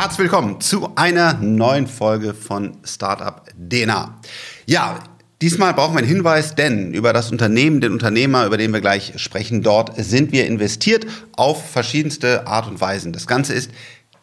[0.00, 4.20] Herzlich willkommen zu einer neuen Folge von Startup DNA.
[4.64, 5.00] Ja,
[5.42, 9.14] diesmal brauchen wir einen Hinweis, denn über das Unternehmen, den Unternehmer, über den wir gleich
[9.16, 13.12] sprechen, dort sind wir investiert auf verschiedenste Art und Weisen.
[13.12, 13.72] Das Ganze ist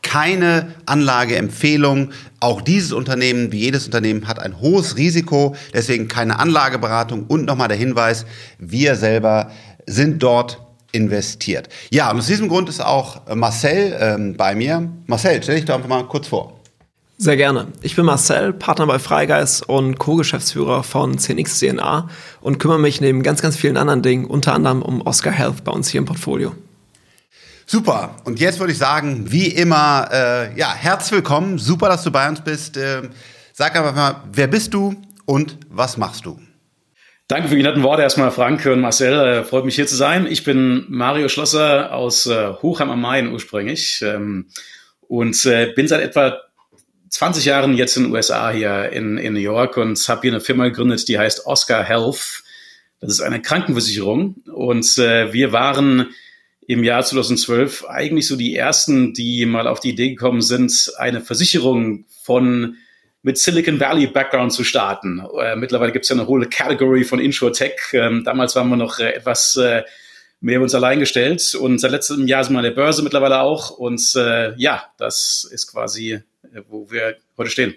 [0.01, 2.11] keine Anlageempfehlung.
[2.39, 7.25] Auch dieses Unternehmen, wie jedes Unternehmen, hat ein hohes Risiko, deswegen keine Anlageberatung.
[7.27, 8.25] Und nochmal der Hinweis,
[8.59, 9.51] wir selber
[9.85, 10.64] sind dort
[10.95, 11.69] investiert.
[11.91, 14.89] Ja, und aus diesem Grund ist auch Marcel ähm, bei mir.
[15.07, 16.59] Marcel, stell dich doch einfach mal kurz vor.
[17.17, 17.67] Sehr gerne.
[17.81, 22.09] Ich bin Marcel, Partner bei Freigeist und Co-Geschäftsführer von CNX DNA
[22.41, 25.71] und kümmere mich neben ganz, ganz vielen anderen Dingen unter anderem um Oscar Health bei
[25.71, 26.53] uns hier im Portfolio.
[27.65, 28.17] Super.
[28.25, 31.57] Und jetzt würde ich sagen, wie immer, äh, ja, herzlich willkommen.
[31.57, 32.77] Super, dass du bei uns bist.
[32.77, 33.03] Äh,
[33.53, 34.93] sag einfach mal, wer bist du
[35.25, 36.37] und was machst du?
[37.27, 39.13] Danke für die netten Worte erstmal, Frank und Marcel.
[39.13, 40.27] Äh, freut mich hier zu sein.
[40.27, 44.49] Ich bin Mario Schlosser aus äh, Hochheim am Main ursprünglich ähm,
[45.07, 46.39] und äh, bin seit etwa
[47.09, 50.39] 20 Jahren jetzt in den USA hier in, in New York und habe hier eine
[50.39, 52.43] Firma gegründet, die heißt Oscar Health.
[52.99, 56.09] Das ist eine Krankenversicherung und wir waren
[56.67, 61.21] im Jahr 2012 eigentlich so die ersten, die mal auf die Idee gekommen sind, eine
[61.21, 62.77] Versicherung von
[63.25, 65.19] mit Silicon Valley Background zu starten.
[65.41, 67.73] Äh, mittlerweile gibt es ja eine hohe Category von InsurTech.
[67.93, 69.81] Ähm, damals waren wir noch äh, etwas äh,
[70.41, 73.71] mehr uns allein gestellt und seit letztem Jahr sind wir an der Börse mittlerweile auch.
[73.71, 76.21] Und äh, ja, das ist quasi, äh,
[76.69, 77.73] wo wir heute stehen.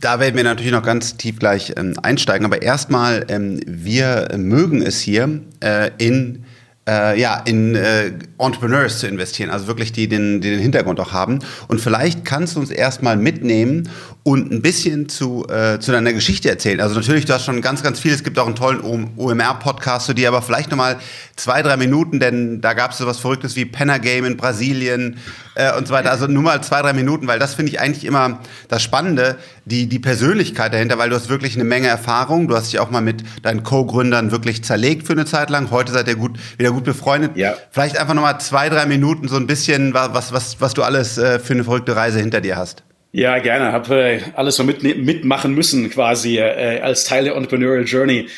[0.00, 2.44] Da werden wir natürlich noch ganz tief gleich ähm, einsteigen.
[2.44, 6.44] Aber erstmal, ähm, wir mögen es hier äh, in
[6.88, 11.12] äh, ja, in äh, Entrepreneurs zu investieren, also wirklich die den, die den Hintergrund auch
[11.12, 11.40] haben.
[11.68, 13.90] Und vielleicht kannst du uns erstmal mitnehmen
[14.22, 16.80] und ein bisschen zu, äh, zu deiner Geschichte erzählen.
[16.80, 18.12] Also natürlich, du hast schon ganz, ganz viel.
[18.12, 20.98] Es gibt auch einen tollen OMR-Podcast zu dir, aber vielleicht nochmal
[21.36, 25.18] zwei, drei Minuten, denn da gab es so was Verrücktes wie Penner Game in Brasilien
[25.54, 26.10] äh, und so weiter.
[26.10, 29.36] Also nur mal zwei, drei Minuten, weil das finde ich eigentlich immer das Spannende,
[29.68, 32.48] die, die Persönlichkeit dahinter, weil du hast wirklich eine Menge Erfahrung.
[32.48, 35.70] Du hast dich auch mal mit deinen Co-Gründern wirklich zerlegt für eine Zeit lang.
[35.70, 37.36] Heute seid ihr gut, wieder gut befreundet.
[37.36, 37.54] Ja.
[37.70, 41.38] Vielleicht einfach nochmal zwei, drei Minuten so ein bisschen, was, was, was du alles äh,
[41.38, 42.82] für eine verrückte Reise hinter dir hast.
[43.12, 43.72] Ja, gerne.
[43.72, 48.28] Habe äh, alles so mit, mitmachen müssen quasi äh, als Teil der Entrepreneurial Journey.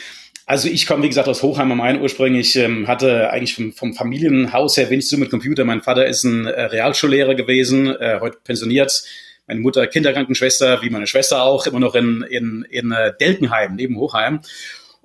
[0.47, 3.95] Also ich komme, wie gesagt, aus Hochheim am Main ursprünglich, ähm, hatte eigentlich vom, vom,
[3.95, 5.65] Familienhaus her wenig zu mit Computer.
[5.65, 9.05] Mein Vater ist ein äh, Realschullehrer gewesen, äh, heute pensioniert.
[9.51, 13.97] Meine Mutter Kinderkrankenschwester, wie meine Schwester auch, immer noch in, in, in äh, Delkenheim, neben
[13.97, 14.43] Hochheim.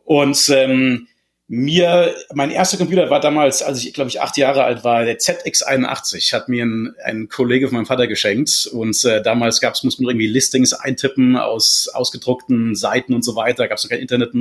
[0.04, 1.08] Und ähm,
[1.48, 5.18] mir, mein erster Computer war damals, als ich, glaube ich, acht Jahre alt war, der
[5.18, 8.70] ZX81, hat mir ein, ein Kollege von meinem Vater geschenkt.
[8.72, 13.68] Und äh, damals gab's, musste man irgendwie Listings eintippen aus ausgedruckten Seiten und so weiter.
[13.68, 14.36] Gab's noch kein Internet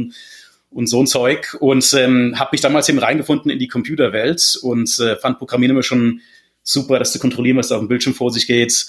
[0.70, 1.56] und so ein Zeug.
[1.60, 5.82] Und ähm, habe mich damals eben reingefunden in die Computerwelt und äh, fand Programmieren immer
[5.82, 6.20] schon
[6.62, 8.86] super, das zu kontrollieren, was da auf dem Bildschirm vor sich geht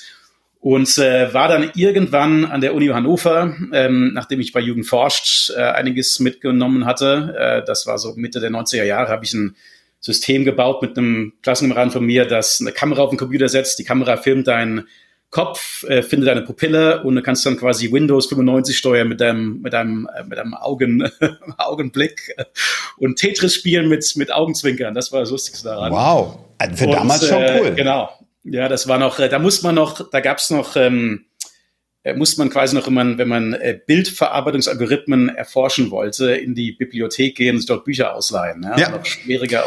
[0.66, 5.52] und äh, war dann irgendwann an der Uni Hannover, ähm, nachdem ich bei Jugend forscht
[5.52, 7.36] äh, einiges mitgenommen hatte.
[7.38, 9.56] Äh, das war so Mitte der 90er Jahre, habe ich ein
[10.00, 13.78] System gebaut mit einem Klassenkameraden von mir, das eine Kamera auf den Computer setzt.
[13.78, 14.88] Die Kamera filmt deinen
[15.30, 19.62] Kopf, äh, findet deine Pupille und du kannst dann quasi Windows 95 steuern mit deinem,
[19.62, 21.08] mit deinem, äh, mit deinem Augen,
[21.60, 22.36] Augenblick
[22.98, 24.96] und Tetris spielen mit, mit Augenzwinkern.
[24.96, 25.92] Das war das Lustigste daran.
[25.92, 26.40] Wow.
[26.58, 27.68] Also für und, damals schon äh, cool.
[27.68, 28.10] Äh, genau.
[28.48, 31.35] Ja, das war noch, äh, da muss man noch, da gab's noch, ähm, äh,
[32.14, 37.36] muss man quasi noch, wenn man, wenn man äh, Bildverarbeitungsalgorithmen erforschen wollte, in die Bibliothek
[37.36, 38.62] gehen und sich dort Bücher ausleihen.
[38.64, 38.90] Ja, ja.
[38.90, 39.64] Noch schwieriger.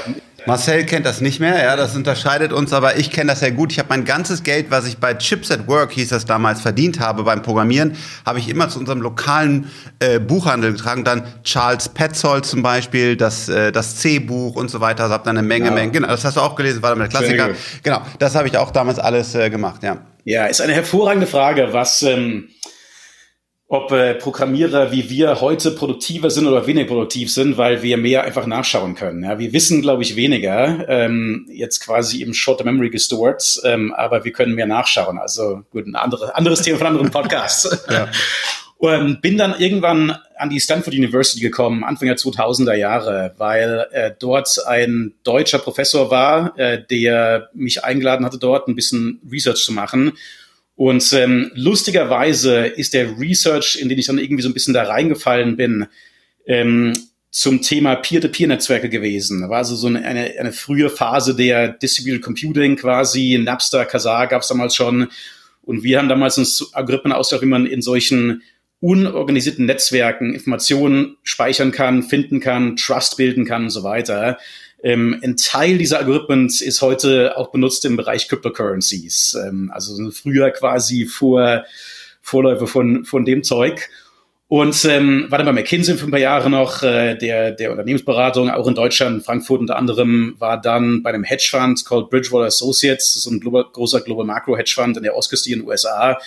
[0.47, 3.73] Marcel kennt das nicht mehr, ja, das unterscheidet uns, aber ich kenne das sehr gut.
[3.73, 7.01] Ich habe mein ganzes Geld, was ich bei Chips at Work, hieß das damals, verdient
[7.01, 11.05] habe beim Programmieren, habe ich immer zu unserem lokalen äh, Buchhandel getragen.
[11.05, 15.03] Dann Charles Petzold zum Beispiel, das, äh, das C-Buch und so weiter.
[15.03, 15.73] Also habe dann eine Menge, ja.
[15.73, 17.51] Menge, genau, das hast du auch gelesen, war damit der Klassiker.
[17.83, 19.99] Genau, das habe ich auch damals alles äh, gemacht, ja.
[20.29, 22.03] Ja, ist eine hervorragende Frage, was...
[22.03, 22.51] Ähm
[23.71, 28.25] ob äh, Programmierer wie wir heute produktiver sind oder weniger produktiv sind, weil wir mehr
[28.25, 29.23] einfach nachschauen können.
[29.23, 34.25] Ja, wir wissen, glaube ich, weniger, ähm, jetzt quasi im Short Memory gestored, ähm, aber
[34.25, 35.19] wir können mehr nachschauen.
[35.19, 37.87] Also gut, ein andere, anderes Thema von anderen Podcasts.
[37.91, 38.09] ja.
[38.79, 44.13] Und bin dann irgendwann an die Stanford University gekommen, Anfang der 2000er Jahre, weil äh,
[44.19, 49.73] dort ein deutscher Professor war, äh, der mich eingeladen hatte, dort ein bisschen Research zu
[49.73, 50.13] machen.
[50.79, 54.85] Und ähm, lustigerweise ist der Research, in den ich dann irgendwie so ein bisschen da
[54.85, 55.87] reingefallen bin,
[56.47, 56.93] ähm,
[57.33, 59.49] zum Thema Peer-to-Peer-Netzwerke gewesen.
[59.51, 63.41] War also so eine, eine, eine frühe Phase der Distributed Computing quasi.
[63.43, 65.09] Napster, Kazaa gab es damals schon.
[65.63, 68.45] Und wir haben damals uns Algorithmen ausgedacht, wie man in solchen
[68.79, 74.39] unorganisierten Netzwerken Informationen speichern kann, finden kann, Trust bilden kann und so weiter.
[74.83, 79.37] Ähm, ein Teil dieser Algorithmen ist heute auch benutzt im Bereich Cryptocurrencies.
[79.47, 81.65] Ähm, also früher quasi vor
[82.23, 83.89] Vorläufe von, von dem Zeug.
[84.49, 88.49] Und ähm, war dann bei McKinsey für ein paar Jahre noch, äh, der, der Unternehmensberatung,
[88.49, 93.27] auch in Deutschland, Frankfurt unter anderem, war dann bei einem Hedgefonds called Bridgewater Associates, das
[93.27, 96.19] ist ein global, großer Global Macro Hedgefonds in der Ostküste in den USA.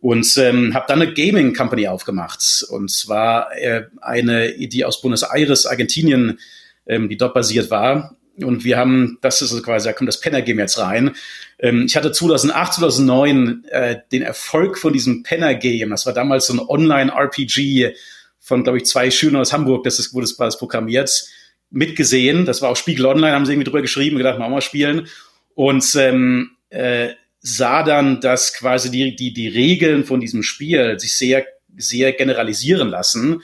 [0.00, 2.64] Und ähm, habe dann eine Gaming Company aufgemacht.
[2.68, 6.38] Und zwar äh, eine, die aus Buenos Aires, Argentinien,
[6.86, 8.16] ähm, die dort basiert war.
[8.36, 11.14] Und wir haben, das ist quasi, da kommt das Penner Game jetzt rein.
[11.58, 15.90] Ähm, ich hatte 2008, 2009 äh, den Erfolg von diesem Penner Game.
[15.90, 17.94] Das war damals so ein Online-RPG
[18.40, 21.24] von, glaube ich, zwei Schülern aus Hamburg, das ist, wurde das, das programmiert,
[21.70, 22.44] mitgesehen.
[22.44, 25.08] Das war auch Spiegel Online, haben sie irgendwie drüber geschrieben, gedacht, machen wir mal spielen.
[25.54, 27.10] Und ähm, äh,
[27.40, 31.46] sah dann, dass quasi die, die, die Regeln von diesem Spiel sich sehr,
[31.76, 33.42] sehr generalisieren lassen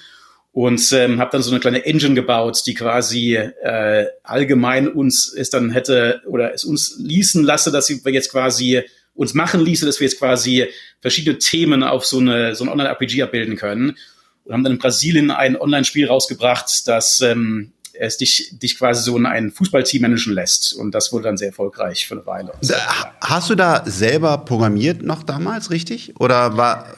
[0.53, 5.51] und ähm, habe dann so eine kleine Engine gebaut, die quasi äh, allgemein uns es
[5.51, 8.83] dann hätte oder es uns ließen lasse, dass wir jetzt quasi
[9.15, 10.67] uns machen ließe, dass wir jetzt quasi
[11.01, 13.97] verschiedene Themen auf so eine so ein Online-RPG abbilden können
[14.45, 19.17] und haben dann in Brasilien ein Online-Spiel rausgebracht, das ähm, es dich, dich quasi so
[19.17, 20.75] in ein Fußballteam managen lässt.
[20.75, 22.53] Und das wurde dann sehr erfolgreich für eine Weile.
[22.63, 26.15] Da, hast du da selber programmiert noch damals, richtig?
[26.19, 26.97] Oder war.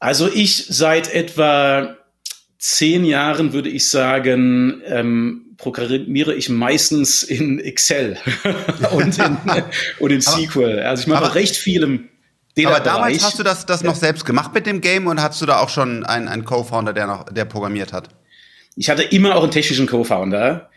[0.00, 1.96] Also ich seit etwa
[2.62, 8.16] zehn Jahren würde ich sagen, ähm, programmiere ich meistens in Excel
[8.92, 9.36] und in,
[9.98, 10.78] und in SQL.
[10.78, 12.08] Also ich mache aber, recht viel im
[12.64, 15.46] aber damals hast du das, das noch selbst gemacht mit dem Game und hast du
[15.46, 18.10] da auch schon einen, einen Co-Founder, der noch, der programmiert hat?
[18.76, 20.68] Ich hatte immer auch einen technischen Co-Founder.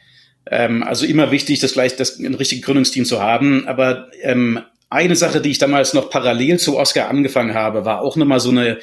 [0.50, 3.68] Ähm, also immer wichtig, das gleich das ein richtiges Gründungsteam zu haben.
[3.68, 8.16] Aber ähm, eine Sache, die ich damals noch parallel zu Oscar angefangen habe, war auch
[8.16, 8.80] nochmal so eine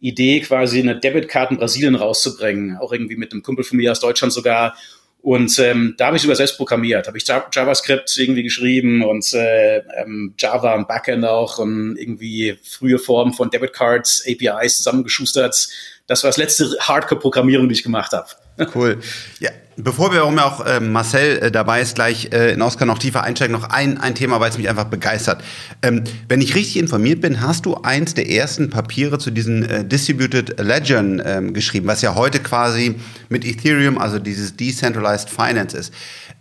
[0.00, 4.00] Idee, quasi eine Debitkarte in Brasilien rauszubringen, auch irgendwie mit einem Kumpel von mir aus
[4.00, 4.76] Deutschland sogar.
[5.22, 9.78] Und ähm, da habe ich sogar selbst programmiert, habe ich JavaScript irgendwie geschrieben und äh,
[10.00, 15.68] ähm, Java und Backend auch und irgendwie frühe Formen von Debitcards, APIs zusammengeschustert.
[16.06, 18.28] Das war das letzte Hardcore-Programmierung, die ich gemacht habe.
[18.74, 18.98] Cool.
[19.38, 23.22] Ja, bevor wir auch äh, Marcel äh, dabei ist, gleich äh, in Oscar noch tiefer
[23.22, 25.42] einsteigen, noch ein, ein Thema, weil es mich einfach begeistert.
[25.82, 29.84] Ähm, wenn ich richtig informiert bin, hast du eins der ersten Papiere zu diesen äh,
[29.84, 32.94] Distributed Ledgern ähm, geschrieben, was ja heute quasi
[33.28, 35.92] mit Ethereum, also dieses Decentralized Finance ist.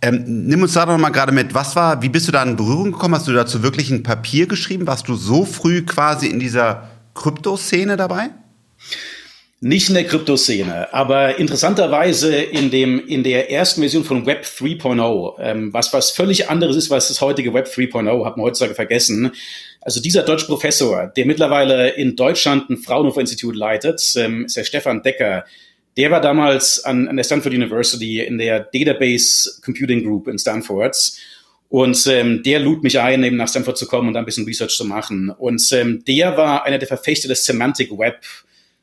[0.02, 1.54] Ähm, nimm uns da doch mal gerade mit.
[1.54, 3.16] Was war, wie bist du da in Berührung gekommen?
[3.16, 4.88] Hast du dazu wirklich ein Papier geschrieben?
[4.88, 8.30] Warst du so früh quasi in dieser Kryptoszene dabei?
[9.68, 15.40] Nicht in der Kryptoszene, aber interessanterweise in dem in der ersten Version von Web 3.0,
[15.40, 19.32] ähm, was was völlig anderes ist, was das heutige Web 3.0 hat man heutzutage vergessen.
[19.82, 24.66] Also dieser deutsche Professor, der mittlerweile in Deutschland ein Fraunhofer Institut leitet, ähm, ist der
[24.66, 25.46] Stefan Decker.
[25.98, 30.96] Der war damals an, an der Stanford University in der Database Computing Group in Stanford.
[31.70, 34.78] Und ähm, der lud mich ein, eben nach Stanford zu kommen und ein bisschen Research
[34.78, 35.32] zu machen.
[35.32, 38.20] Und ähm, der war einer der Verfechter des Semantic Web.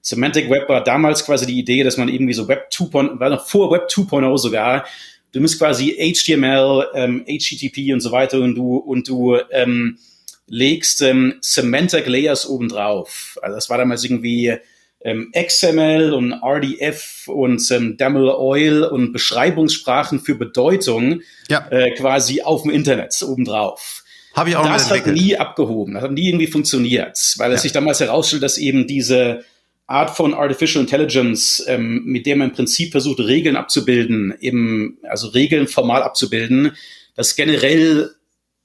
[0.02, 3.46] Semantic Web war damals quasi die Idee, dass man irgendwie so Web 2.0, war noch
[3.46, 4.84] vor Web 2.0 sogar,
[5.32, 9.99] du musst quasi HTML, ähm, HTTP und so weiter und du, und du ähm,
[10.46, 13.38] legst ähm, Semantic Layers obendrauf.
[13.43, 14.56] Also das war damals irgendwie
[15.04, 21.66] ähm, XML und RDF und ähm, Daml Oil und Beschreibungssprachen für Bedeutung ja.
[21.70, 24.04] äh, quasi auf dem Internet obendrauf.
[24.35, 27.62] Habe ich auch Das hat nie abgehoben, das hat nie irgendwie funktioniert, weil es ja.
[27.62, 29.44] sich damals herausstellt, dass eben diese
[29.92, 35.28] Art von Artificial Intelligence, ähm, mit der man im Prinzip versucht, Regeln abzubilden, eben, also
[35.28, 36.72] Regeln formal abzubilden,
[37.14, 38.11] das generell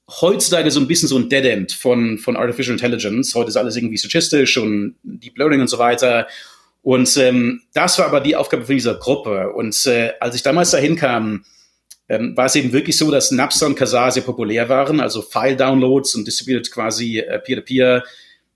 [0.08, 3.34] heutzutage so ein bisschen so ein Dead End von, von Artificial Intelligence.
[3.34, 6.26] Heute ist alles irgendwie statistisch und Deep Learning und so weiter.
[6.80, 9.52] Und ähm, das war aber die Aufgabe von dieser Gruppe.
[9.52, 11.44] Und äh, als ich damals dahin kam,
[12.08, 16.14] ähm, war es eben wirklich so, dass Napster und Kazaa sehr populär waren, also File-Downloads
[16.14, 18.02] und distributed quasi äh, Peer-to-Peer.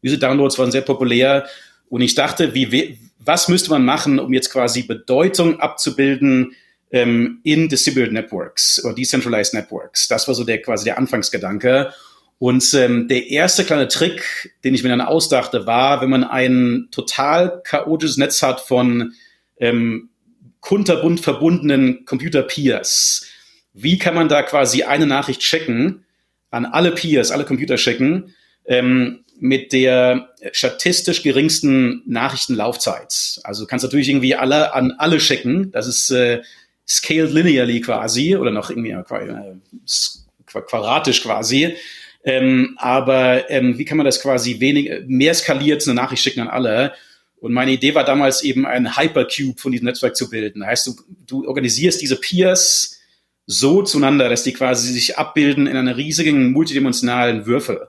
[0.02, 1.46] Diese Downloads waren sehr populär.
[1.92, 6.56] Und ich dachte, wie, was müsste man machen, um jetzt quasi Bedeutung abzubilden
[6.90, 10.08] ähm, in Distributed Networks oder Decentralized Networks?
[10.08, 11.92] Das war so der quasi der Anfangsgedanke.
[12.38, 16.88] Und ähm, der erste kleine Trick, den ich mir dann ausdachte, war, wenn man ein
[16.92, 19.12] total chaotisches Netz hat von
[19.58, 20.08] ähm,
[20.60, 23.26] kunterbunt verbundenen Computer-Peers,
[23.74, 26.06] wie kann man da quasi eine Nachricht checken,
[26.50, 28.34] an alle Peers, alle Computer schicken,
[28.64, 33.40] ähm, mit der statistisch geringsten Nachrichtenlaufzeit.
[33.42, 35.72] Also du kannst natürlich irgendwie alle an alle schicken.
[35.72, 36.42] Das ist äh,
[36.86, 39.54] scaled linearly quasi oder noch irgendwie äh,
[40.46, 41.74] quadratisch quasi.
[42.22, 46.48] Ähm, aber ähm, wie kann man das quasi wenig, mehr skaliert eine Nachricht schicken an
[46.48, 46.92] alle?
[47.40, 50.60] Und meine Idee war damals eben ein Hypercube von diesem Netzwerk zu bilden.
[50.60, 50.94] Das heißt, du,
[51.26, 53.00] du organisierst diese Peers
[53.46, 57.88] so zueinander, dass die quasi sich abbilden in einer riesigen multidimensionalen Würfel.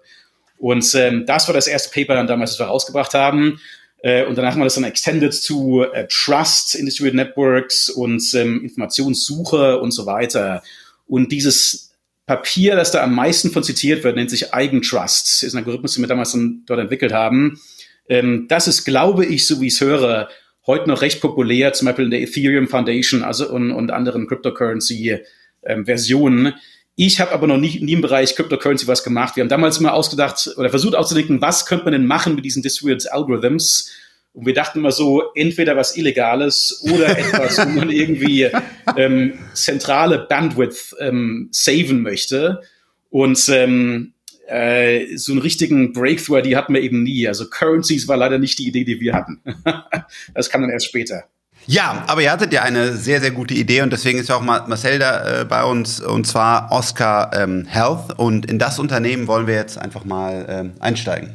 [0.57, 3.60] Und ähm, das war das erste Paper dann damals, das wir rausgebracht haben.
[4.01, 8.22] Äh, und danach haben wir das dann extended zu äh, Trust in Distributed Networks und
[8.33, 10.63] ähm, Informationssuche und so weiter.
[11.07, 11.93] Und dieses
[12.25, 15.43] Papier, das da am meisten von zitiert wird, nennt sich Eigentrust.
[15.43, 17.60] Ist ein Algorithmus, den wir damals dann dort entwickelt haben.
[18.07, 20.29] Ähm, das ist, glaube ich, so wie ich es höre,
[20.65, 26.45] heute noch recht populär, zum Beispiel in der Ethereum Foundation also und, und anderen Cryptocurrency-Versionen.
[26.48, 26.53] Ähm,
[26.95, 29.35] ich habe aber noch nie, nie im Bereich Cryptocurrency was gemacht.
[29.35, 32.62] Wir haben damals mal ausgedacht oder versucht auszudenken, was könnte man denn machen mit diesen
[32.62, 33.91] Distributed Algorithms?
[34.33, 38.50] Und wir dachten immer so, entweder was Illegales oder etwas, wo man irgendwie
[38.95, 42.62] ähm, zentrale Bandwidth ähm, saven möchte.
[43.09, 44.13] Und ähm,
[44.47, 47.27] äh, so einen richtigen Breakthrough, die hatten wir eben nie.
[47.27, 49.41] Also Currencies war leider nicht die Idee, die wir hatten.
[50.33, 51.25] das kam dann erst später.
[51.65, 54.41] Ja, aber ihr hattet ja eine sehr, sehr gute Idee und deswegen ist ja auch
[54.41, 59.48] Marcel da äh, bei uns und zwar Oscar ähm, Health und in das Unternehmen wollen
[59.48, 61.34] wir jetzt einfach mal ähm, einsteigen.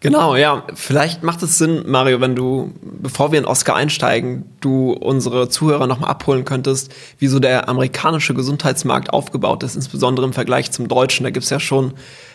[0.00, 0.64] Genau, ja.
[0.74, 5.86] Vielleicht macht es Sinn, Mario, wenn du, bevor wir in Oscar einsteigen, du unsere Zuhörer
[5.86, 11.24] nochmal abholen könntest, wie so der amerikanische Gesundheitsmarkt aufgebaut ist, insbesondere im Vergleich zum deutschen.
[11.24, 11.92] Da gibt es ja schon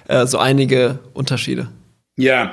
[0.07, 1.69] äh, so einige Unterschiede.
[2.17, 2.51] Ja.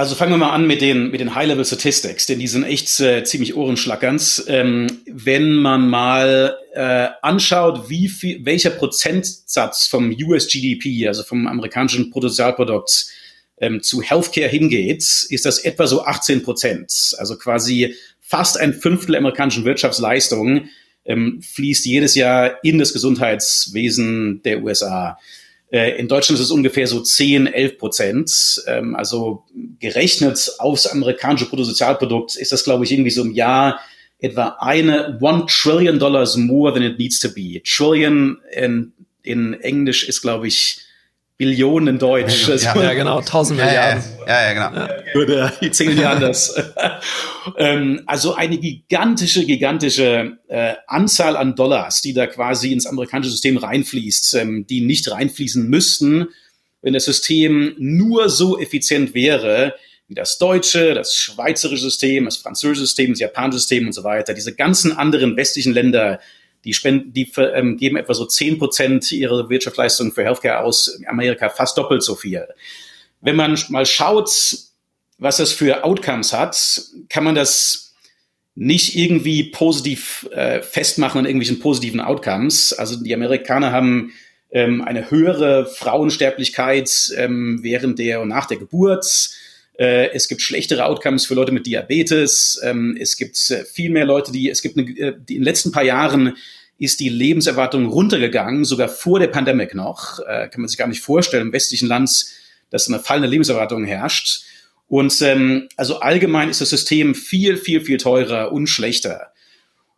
[0.00, 3.00] Also fangen wir mal an mit den, mit den High-Level Statistics, denn die sind echt
[3.00, 4.44] äh, ziemlich ohrenschlackernd.
[4.46, 11.46] Ähm, wenn man mal äh, anschaut, wie viel, welcher Prozentsatz vom US GDP, also vom
[11.46, 13.08] amerikanischen Bruttosozialprodukt,
[13.58, 17.14] ähm, zu Healthcare hingeht, ist das etwa so 18 Prozent.
[17.18, 20.70] Also quasi fast ein Fünftel amerikanischen Wirtschaftsleistung
[21.04, 25.18] ähm, fließt jedes Jahr in das Gesundheitswesen der USA.
[25.70, 28.62] Äh, in Deutschland ist es ungefähr so 10, 11 Prozent.
[28.66, 29.44] Ähm, also
[29.78, 33.80] gerechnet aufs amerikanische Bruttosozialprodukt ist das, glaube ich, irgendwie so im Jahr
[34.18, 37.62] etwa eine One Trillion Dollars more than it needs to be.
[37.62, 40.80] Trillion in, in Englisch ist, glaube ich,
[41.40, 42.48] Billionen in Deutsch.
[42.48, 44.04] Ja, ja, ja genau, 1000 Milliarden.
[44.26, 44.88] Ja, ja, genau.
[45.14, 46.54] Würde die zählen ja anders.
[47.56, 53.56] ähm, also eine gigantische, gigantische äh, Anzahl an Dollars, die da quasi ins amerikanische System
[53.56, 56.28] reinfließt, ähm, die nicht reinfließen müssten,
[56.82, 59.74] wenn das System nur so effizient wäre,
[60.08, 64.34] wie das deutsche, das schweizerische System, das französische System, das japanische System und so weiter.
[64.34, 66.20] Diese ganzen anderen westlichen Länder,
[66.64, 71.00] die spenden, die ähm, geben etwa so zehn Prozent ihrer Wirtschaftsleistung für Healthcare aus.
[71.06, 72.46] Amerika fast doppelt so viel.
[73.20, 74.30] Wenn man mal schaut,
[75.18, 77.94] was das für Outcomes hat, kann man das
[78.54, 82.72] nicht irgendwie positiv äh, festmachen an irgendwelchen positiven Outcomes.
[82.72, 84.12] Also die Amerikaner haben
[84.50, 89.30] ähm, eine höhere Frauensterblichkeit ähm, während der und nach der Geburt.
[89.80, 92.60] Äh, es gibt schlechtere Outcomes für Leute mit Diabetes.
[92.62, 95.44] Ähm, es gibt äh, viel mehr Leute, die, es gibt eine, äh, die in den
[95.44, 96.36] letzten paar Jahren
[96.78, 100.18] ist die Lebenserwartung runtergegangen, sogar vor der Pandemie noch.
[100.24, 102.24] Kann man sich gar nicht vorstellen, im westlichen Land,
[102.70, 104.44] dass eine fallende Lebenserwartung herrscht.
[104.88, 109.32] Und ähm, also allgemein ist das System viel, viel, viel teurer und schlechter.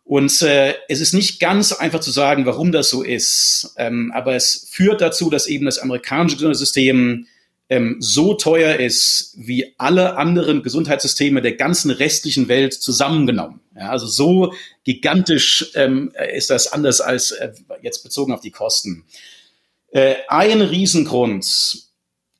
[0.03, 3.73] Und äh, es ist nicht ganz einfach zu sagen, warum das so ist.
[3.77, 7.27] Ähm, aber es führt dazu, dass eben das amerikanische Gesundheitssystem
[7.73, 13.61] ähm, so teuer ist wie alle anderen Gesundheitssysteme der ganzen restlichen Welt zusammengenommen.
[13.75, 14.53] Ja, also so
[14.83, 17.51] gigantisch ähm, ist das anders als äh,
[17.81, 19.05] jetzt bezogen auf die Kosten.
[19.91, 21.47] Äh, ein Riesengrund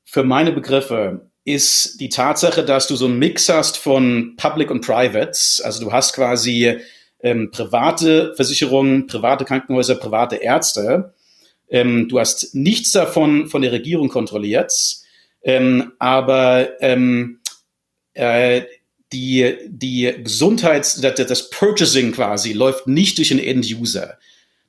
[0.06, 4.86] für meine Begriffe ist die Tatsache, dass du so einen Mix hast von Public und
[4.86, 5.32] Private.
[5.64, 6.78] Also du hast quasi
[7.22, 11.16] ähm, private Versicherungen, private Krankenhäuser, private Ärzte.
[11.70, 15.02] Ähm, du hast nichts davon von der Regierung kontrolliert.
[15.44, 17.40] Ähm, aber ähm,
[18.14, 18.64] äh,
[19.12, 24.18] die, die Gesundheits-, das, das Purchasing quasi läuft nicht durch den End-User.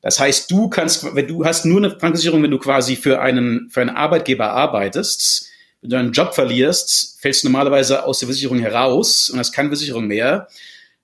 [0.02, 3.71] Das heißt, du kannst, wenn du hast nur eine Krankenversicherung, wenn du quasi für einen,
[3.71, 5.49] für einen Arbeitgeber arbeitest,
[5.81, 9.71] wenn du einen Job verlierst, fällst du normalerweise aus der Versicherung heraus und hast keine
[9.71, 10.49] Versicherung mehr.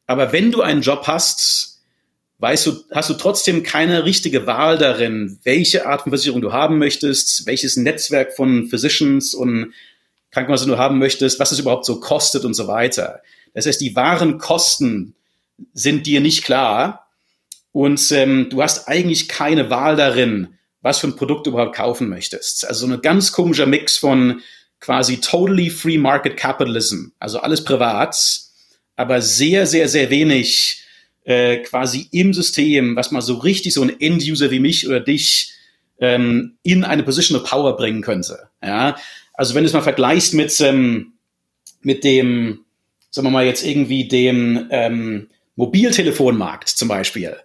[0.07, 1.70] Aber wenn du einen Job hast,
[2.41, 6.79] weißt du, hast du trotzdem keine richtige Wahl darin, welche Art von Versicherung du haben
[6.79, 9.75] möchtest, welches Netzwerk von Physicians und
[10.31, 13.21] Krankenhäusern du haben möchtest, was es überhaupt so kostet und so weiter.
[13.53, 15.15] Das heißt, die wahren Kosten
[15.75, 17.09] sind dir nicht klar
[17.73, 22.09] und ähm, du hast eigentlich keine Wahl darin, was für ein Produkt du überhaupt kaufen
[22.09, 22.67] möchtest.
[22.67, 24.41] Also so ein ganz komischer Mix von
[24.81, 28.17] quasi totally free market capitalism, also alles privat,
[28.97, 30.85] aber sehr, sehr, sehr wenig
[31.25, 35.53] äh, quasi im System, was mal so richtig so ein End-User wie mich oder dich
[36.00, 38.49] ähm, in eine Position of Power bringen könnte.
[38.62, 38.97] Ja,
[39.35, 41.12] also wenn du es mal vergleichst mit ähm,
[41.83, 42.65] mit dem,
[43.11, 47.37] sagen wir mal jetzt irgendwie dem ähm, Mobiltelefonmarkt zum Beispiel.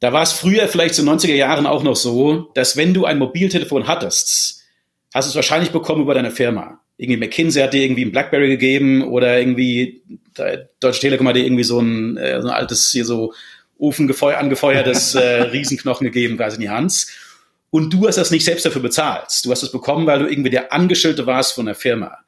[0.00, 3.18] Da war es früher vielleicht zu 90er Jahren auch noch so, dass wenn du ein
[3.18, 4.62] Mobiltelefon hattest,
[5.12, 6.80] hast du es wahrscheinlich bekommen über deine Firma.
[6.98, 10.02] Irgendwie McKinsey hat dir irgendwie ein Blackberry gegeben oder irgendwie
[10.80, 13.32] Deutsche Telekom hat dir irgendwie so ein, äh, so ein altes hier so
[13.78, 17.06] Ofen angefeuertes äh, Riesenknochen gegeben, quasi in die Hand.
[17.70, 19.44] Und du hast das nicht selbst dafür bezahlt.
[19.44, 22.18] Du hast es bekommen, weil du irgendwie der Angestellte warst von der Firma.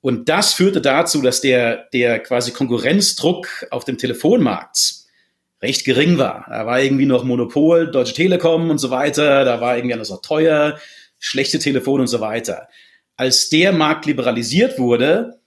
[0.00, 5.04] Und das führte dazu, dass der, der quasi Konkurrenzdruck auf dem Telefonmarkt
[5.62, 6.44] recht gering war.
[6.50, 9.46] Da war irgendwie noch Monopol, Deutsche Telekom und so weiter.
[9.46, 10.78] Da war irgendwie alles auch teuer,
[11.18, 12.68] schlechte Telefone und so weiter.
[13.16, 15.40] Als der Markt liberalisiert wurde,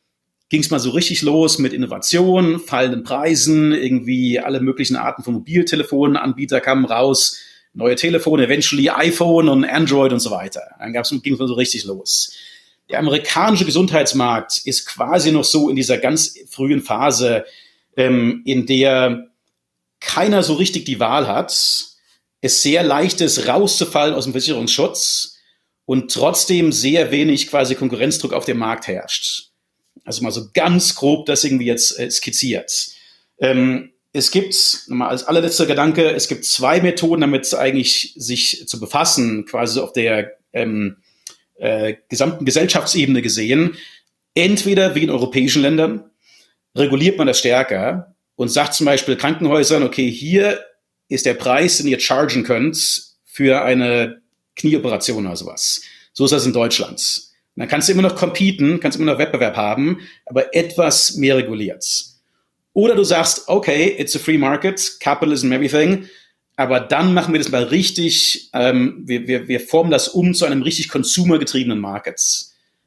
[0.50, 5.33] ging es mal so richtig los mit Innovation, fallenden Preisen, irgendwie alle möglichen Arten von
[5.33, 7.38] Mobiltelefonanbieter kamen raus,
[7.74, 10.62] neue Telefone, eventually iPhone und Android und so weiter.
[10.79, 12.33] Dann ging es mal so richtig los.
[12.89, 17.43] Der amerikanische Gesundheitsmarkt ist quasi noch so in dieser ganz frühen Phase,
[17.97, 19.27] ähm, in der
[20.00, 21.51] keiner so richtig die Wahl hat,
[22.39, 25.37] es sehr leicht ist, rauszufallen aus dem Versicherungsschutz
[25.88, 29.51] und trotzdem sehr wenig quasi Konkurrenzdruck auf dem Markt herrscht.
[30.03, 32.89] Also mal so ganz grob das irgendwie jetzt äh, skizziert.
[33.39, 38.82] Ähm, es gibt, nochmal als allerletzter Gedanke, es gibt zwei Methoden, damit eigentlich sich zu
[38.82, 40.98] befassen, quasi auf der ähm,
[41.56, 43.77] äh, gesamten Gesellschaftsebene gesehen.
[44.34, 46.10] Entweder wie in europäischen Ländern
[46.75, 50.60] reguliert man das stärker und sagt zum Beispiel Krankenhäusern, okay, hier
[51.08, 54.22] ist der Preis, den ihr chargen könnt für eine
[54.57, 55.81] Knieoperation oder sowas.
[56.13, 56.99] So ist das in Deutschland.
[57.55, 61.37] Und dann kannst du immer noch competen, kannst immer noch Wettbewerb haben, aber etwas mehr
[61.37, 61.85] reguliert.
[62.73, 66.07] Oder du sagst, okay, it's a free market, capitalism, everything,
[66.55, 70.45] aber dann machen wir das mal richtig, ähm, wir, wir, wir formen das um zu
[70.45, 72.19] einem richtig consumergetriebenen Market.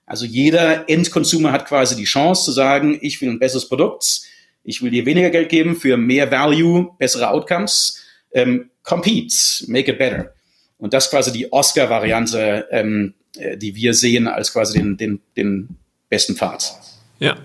[0.07, 4.23] Also jeder Endconsumer hat quasi die Chance zu sagen, ich will ein besseres Produkt,
[4.65, 8.01] ich will dir weniger Geld geben für mehr Value, bessere Outcomes.
[8.33, 9.35] Ähm, compete,
[9.69, 10.35] make it better.
[10.81, 15.77] Und das quasi die Oscar-Variante, ähm, äh, die wir sehen als quasi den, den, den
[16.09, 16.75] besten Pfad.
[17.19, 17.37] Ja.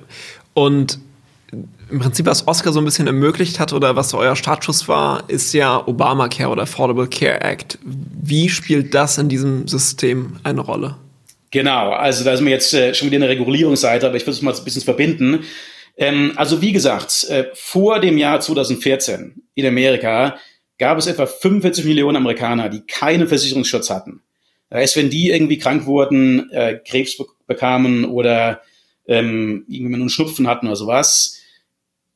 [0.54, 1.00] Und
[1.90, 5.54] im Prinzip, was Oscar so ein bisschen ermöglicht hat oder was euer Startschuss war, ist
[5.54, 7.78] ja Obamacare oder Affordable Care Act.
[7.84, 10.96] Wie spielt das in diesem System eine Rolle?
[11.52, 14.54] Genau, also da sind wir jetzt äh, schon wieder eine Regulierungsseite, aber ich versuche mal
[14.54, 15.44] ein bisschen zu verbinden.
[15.96, 20.38] Ähm, also wie gesagt, äh, vor dem Jahr 2014 in Amerika
[20.78, 24.22] gab es etwa 45 Millionen Amerikaner, die keinen Versicherungsschutz hatten.
[24.70, 28.62] Das heißt, wenn die irgendwie krank wurden, äh, Krebs be bekamen oder
[29.08, 31.40] ähm, irgendwie einen Schnupfen hatten oder sowas,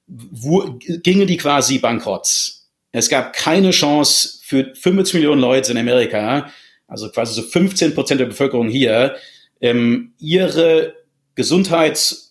[0.07, 2.53] wo, gingen die quasi bankrott.
[2.91, 6.51] Es gab keine Chance für 25 Millionen Leute in Amerika,
[6.87, 9.17] also quasi so 15 Prozent der Bevölkerung hier,
[9.61, 10.95] ähm, ihre
[11.35, 12.29] Gesundheits-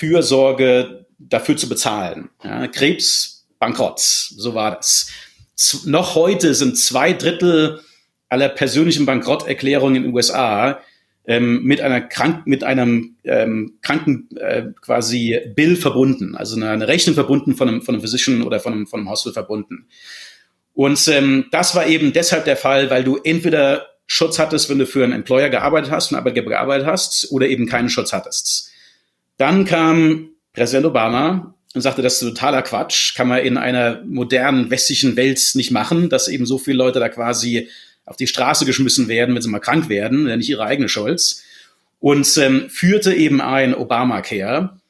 [0.00, 2.30] Fürsorge dafür zu bezahlen.
[2.42, 5.10] Ja, Krebs, bankrott, so war das.
[5.84, 7.80] Noch heute sind zwei Drittel
[8.28, 10.80] aller persönlichen Bankrotterklärungen in den USA
[11.26, 16.88] ähm, mit einer krank mit einem ähm, kranken äh, quasi Bill verbunden, also eine, eine,
[16.88, 19.86] Rechnung verbunden von einem von einem Physician oder von einem von einem Hospital verbunden.
[20.72, 24.86] Und ähm, das war eben deshalb der Fall, weil du entweder Schutz hattest, wenn du
[24.86, 28.70] für einen Employer gearbeitet hast, einen Arbeitgeber gearbeitet hast, oder eben keinen Schutz hattest.
[29.36, 34.70] Dann kam Präsident Obama und sagte, das ist totaler Quatsch, kann man in einer modernen
[34.70, 37.68] westlichen Welt nicht machen, dass eben so viele Leute da quasi
[38.04, 41.36] auf die Straße geschmissen werden, wenn sie mal krank werden, nicht ihre eigene Schuld.
[42.00, 44.80] Und ähm, führte eben ein Obamacare,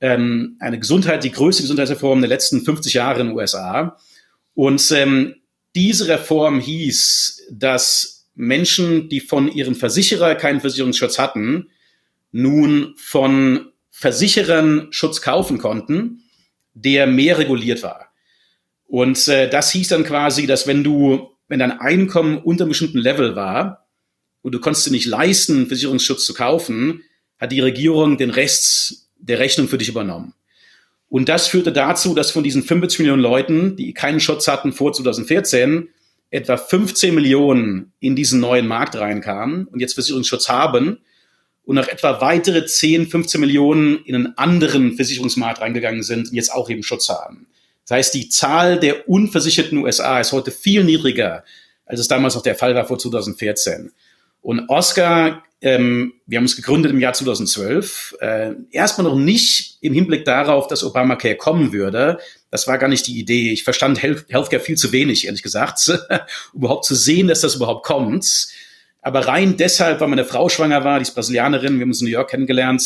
[0.00, 3.96] ähm, eine Gesundheit, die größte Gesundheitsreform der letzten 50 Jahre in den USA.
[4.54, 5.36] Und ähm,
[5.74, 11.70] diese Reform hieß, dass Menschen, die von ihrem Versicherer keinen Versicherungsschutz hatten,
[12.32, 16.22] nun von Versicherern Schutz kaufen konnten,
[16.76, 18.12] der mehr reguliert war.
[18.86, 22.98] Und äh, das hieß dann quasi, dass wenn du, wenn dein Einkommen unter einem bestimmten
[22.98, 23.86] Level war
[24.42, 27.02] und du konntest dir nicht leisten, Versicherungsschutz zu kaufen,
[27.38, 30.34] hat die Regierung den Rest der Rechnung für dich übernommen.
[31.08, 34.92] Und das führte dazu, dass von diesen 50 Millionen Leuten, die keinen Schutz hatten vor
[34.92, 35.88] 2014,
[36.30, 40.98] etwa 15 Millionen in diesen neuen Markt reinkamen und jetzt Versicherungsschutz haben
[41.66, 46.52] und noch etwa weitere 10, 15 Millionen in einen anderen Versicherungsmarkt reingegangen sind und jetzt
[46.52, 47.46] auch eben Schutz haben.
[47.86, 51.44] Das heißt, die Zahl der unversicherten USA ist heute viel niedriger,
[51.84, 53.92] als es damals noch der Fall war vor 2014.
[54.42, 59.92] Und Oscar, ähm, wir haben uns gegründet im Jahr 2012, äh, erstmal noch nicht im
[59.92, 62.18] Hinblick darauf, dass Obamacare kommen würde.
[62.50, 63.52] Das war gar nicht die Idee.
[63.52, 65.90] Ich verstand Healthcare viel zu wenig, ehrlich gesagt,
[66.54, 68.48] überhaupt zu sehen, dass das überhaupt kommt
[69.06, 72.06] aber rein deshalb, weil meine Frau schwanger war, die ist Brasilianerin, wir haben uns in
[72.06, 72.82] New York kennengelernt,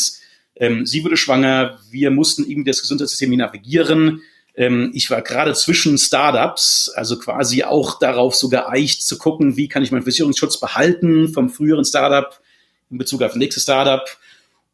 [0.55, 4.21] ähm, sie wurde schwanger, wir mussten irgendwie das Gesundheitssystem navigieren,
[4.53, 9.67] Ähm, ich war gerade zwischen Startups, also quasi auch darauf so geeicht zu gucken, wie
[9.67, 12.39] kann ich meinen Versicherungsschutz behalten vom früheren Startup
[12.91, 14.05] in Bezug auf das nächste Startup.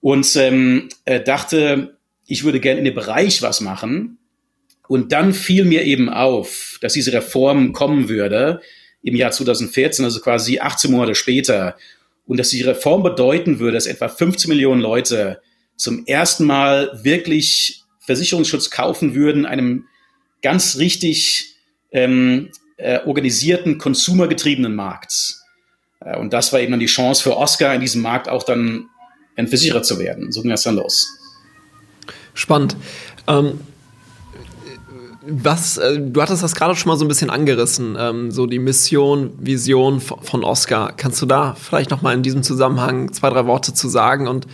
[0.01, 4.17] Und ähm, äh, dachte, ich würde gerne in dem Bereich was machen.
[4.89, 8.61] Und dann fiel mir eben auf, dass diese Reform kommen würde
[9.07, 11.77] im Jahr 2014, also quasi 18 Monate später.
[12.25, 15.41] Und dass die Reform bedeuten würde, dass etwa 15 Millionen Leute
[15.77, 19.85] zum ersten Mal wirklich Versicherungsschutz kaufen würden, einem
[20.41, 21.55] ganz richtig
[21.91, 25.35] ähm, äh, organisierten, konsumergetriebenen Markt.
[26.01, 28.89] Äh, und das war eben dann die Chance für Oscar, in diesem Markt auch dann
[29.35, 30.31] ein Versicherer zu werden.
[30.31, 31.07] So ging das dann los.
[32.33, 32.75] Spannend.
[33.27, 33.61] Ähm,
[35.29, 38.59] was, äh, du hattest das gerade schon mal so ein bisschen angerissen, ähm, so die
[38.59, 40.93] Mission, Vision von Oscar.
[40.95, 44.47] Kannst du da vielleicht noch mal in diesem Zusammenhang zwei, drei Worte zu sagen und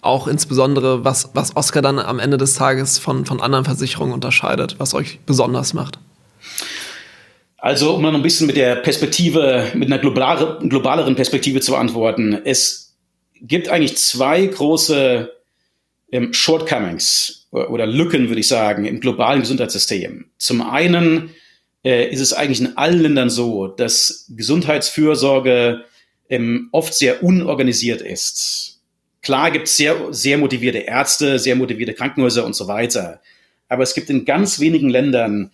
[0.00, 4.76] auch insbesondere, was, was Oscar dann am Ende des Tages von, von anderen Versicherungen unterscheidet,
[4.78, 5.98] was euch besonders macht?
[7.56, 12.38] Also, um noch ein bisschen mit der Perspektive, mit einer globale, globaleren Perspektive zu antworten.
[12.44, 12.94] Es
[13.40, 15.32] gibt eigentlich zwei große
[16.12, 20.26] ähm, Shortcomings oder Lücken, würde ich sagen, im globalen Gesundheitssystem.
[20.38, 21.30] Zum einen
[21.84, 25.84] äh, ist es eigentlich in allen Ländern so, dass Gesundheitsfürsorge
[26.28, 28.80] ähm, oft sehr unorganisiert ist.
[29.22, 33.20] Klar gibt es sehr, sehr motivierte Ärzte, sehr motivierte Krankenhäuser und so weiter.
[33.68, 35.50] Aber es gibt in ganz wenigen Ländern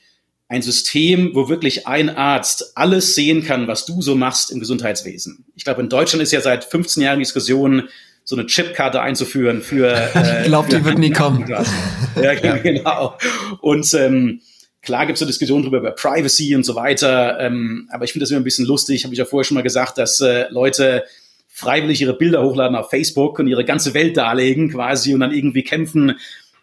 [0.49, 5.47] ein System, wo wirklich ein Arzt alles sehen kann, was du so machst im Gesundheitswesen.
[5.57, 7.89] Ich glaube, in Deutschland ist ja seit 15 Jahren Diskussion,
[8.25, 9.85] so eine Chipkarte einzuführen für.
[10.15, 11.45] Äh, ich glaube, die wird nie kommen.
[12.23, 13.17] ja, genau.
[13.61, 14.41] Und ähm,
[14.81, 17.39] klar gibt es eine Diskussion darüber über Privacy und so weiter.
[17.41, 19.05] Ähm, aber ich finde das immer ein bisschen lustig.
[19.05, 21.05] Habe ich ja vorher schon mal gesagt, dass äh, Leute
[21.49, 25.63] freiwillig ihre Bilder hochladen auf Facebook und ihre ganze Welt darlegen quasi und dann irgendwie
[25.63, 26.19] kämpfen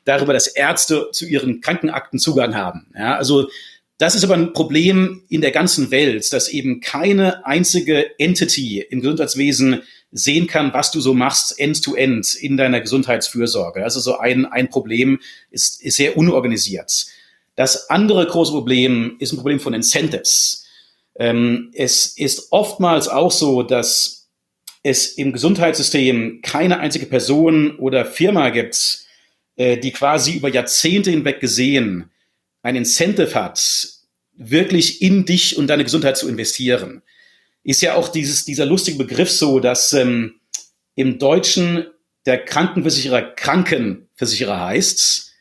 [0.05, 2.87] darüber, dass Ärzte zu ihren Krankenakten Zugang haben.
[2.95, 3.49] Ja, also
[3.97, 9.01] das ist aber ein Problem in der ganzen Welt, dass eben keine einzige Entity im
[9.01, 13.83] Gesundheitswesen sehen kann, was du so machst end-to-end -end in deiner Gesundheitsfürsorge.
[13.83, 15.19] Also so ein, ein Problem
[15.49, 17.07] ist, ist sehr unorganisiert.
[17.55, 20.65] Das andere große Problem ist ein Problem von Incentives.
[21.15, 24.29] Ähm, es ist oftmals auch so, dass
[24.83, 29.05] es im Gesundheitssystem keine einzige Person oder Firma gibt,
[29.55, 32.09] äh, die quasi über Jahrzehnte hinweg gesehen
[32.63, 33.87] ein Incentive hat,
[34.33, 37.01] wirklich in dich und deine Gesundheit zu investieren
[37.63, 40.39] ist ja auch dieses, dieser lustige Begriff so, dass ähm,
[40.95, 41.85] im Deutschen
[42.25, 45.31] der Krankenversicherer Krankenversicherer heißt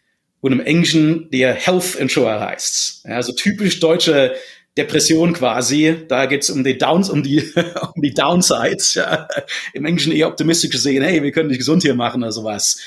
[0.41, 3.05] und im Englischen der Health Insurer heißt.
[3.05, 4.35] Ja, also typisch deutsche
[4.77, 5.97] Depression quasi.
[6.09, 7.43] Da geht's um die Downs, um die,
[7.95, 8.95] um die Downsides.
[8.95, 9.29] Ja.
[9.75, 12.79] Im Englischen eher optimistisch gesehen, hey, wir können dich gesund hier machen oder sowas.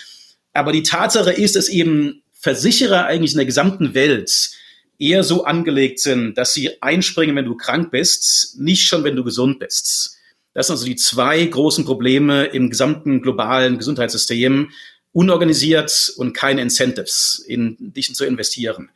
[0.54, 4.52] Aber die Tatsache ist, dass eben Versicherer eigentlich in der gesamten Welt
[5.00, 9.24] eher so angelegt sind, dass sie einspringen, wenn du krank bist, nicht schon, wenn du
[9.24, 10.18] gesund bist.
[10.54, 14.70] Das sind also die zwei großen Probleme im gesamten globalen Gesundheitssystem.
[15.12, 18.90] Unorganisiert und keine Incentives, in dich zu investieren.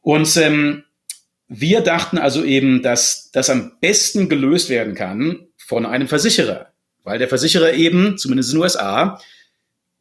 [0.00, 0.84] Und ähm,
[1.48, 7.18] wir dachten also eben, dass das am besten gelöst werden kann von einem Versicherer, weil
[7.18, 9.20] der Versicherer eben, zumindest in den USA,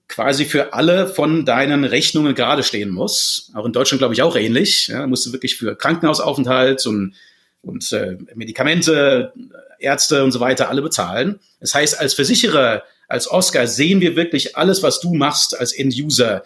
[0.10, 3.52] quasi für alle von deinen Rechnungen gerade stehen muss.
[3.54, 4.88] Auch in Deutschland glaube ich auch ähnlich.
[4.88, 7.14] Ja, musst du wirklich für Krankenhausaufenthalt und,
[7.62, 9.32] und äh, Medikamente,
[9.80, 11.40] Ärzte und so weiter alle bezahlen.
[11.62, 16.44] Das heißt, als Versicherer, als Oscar sehen wir wirklich alles, was du machst als End-User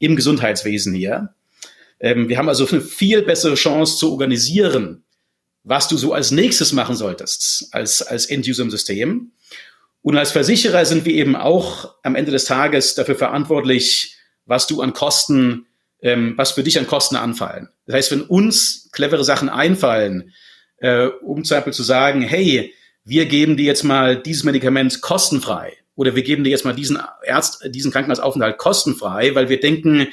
[0.00, 1.32] im Gesundheitswesen hier.
[2.00, 5.04] Ähm, wir haben also eine viel bessere Chance zu organisieren,
[5.62, 9.32] was du so als nächstes machen solltest als, als End-User im System.
[10.04, 14.82] Und als Versicherer sind wir eben auch am Ende des Tages dafür verantwortlich, was du
[14.82, 15.66] an Kosten,
[16.02, 17.70] ähm, was für dich an Kosten anfallen.
[17.86, 20.34] Das heißt, wenn uns clevere Sachen einfallen,
[20.76, 25.72] äh, um zum Beispiel zu sagen, hey, wir geben dir jetzt mal dieses Medikament kostenfrei
[25.94, 30.08] oder wir geben dir jetzt mal diesen Arzt, diesen Krankenhausaufenthalt kostenfrei, weil wir denken,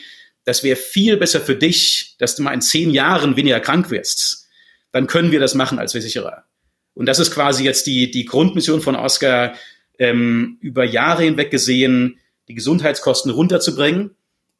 [0.45, 4.47] das wäre viel besser für dich, dass du mal in zehn Jahren weniger krank wirst.
[4.93, 6.45] Dann können wir das machen als Versicherer.
[6.93, 9.53] Und das ist quasi jetzt die, die Grundmission von Oscar,
[10.01, 14.09] ähm, über Jahre hinweg gesehen, die Gesundheitskosten runterzubringen,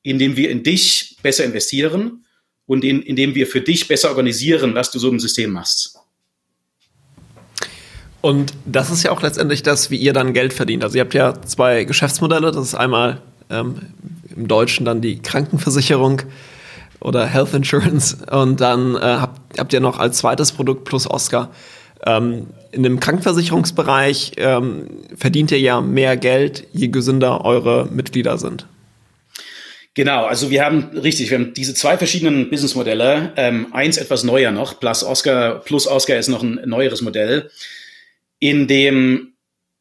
[0.04, 2.26] indem wir in dich besser investieren
[2.68, 5.98] und in, indem wir für dich besser organisieren, was du so im System machst.
[8.22, 10.84] Und das ist ja auch letztendlich das, wie ihr dann Geld verdient.
[10.84, 12.52] Also ihr habt ja zwei Geschäftsmodelle.
[12.52, 13.78] Das ist einmal ähm,
[14.36, 16.22] im Deutschen dann die Krankenversicherung
[17.00, 21.50] oder Health Insurance und dann äh, habt, habt ihr noch als zweites Produkt plus Oscar
[22.06, 28.66] ähm, in dem Krankenversicherungsbereich ähm, verdient ihr ja mehr Geld, je gesünder eure Mitglieder sind.
[29.94, 33.34] Genau, also wir haben richtig, wir haben diese zwei verschiedenen Businessmodelle.
[33.36, 37.52] Ähm, eins etwas neuer noch, plus Oscar, plus Oscar ist noch ein neueres Modell,
[38.40, 39.34] in dem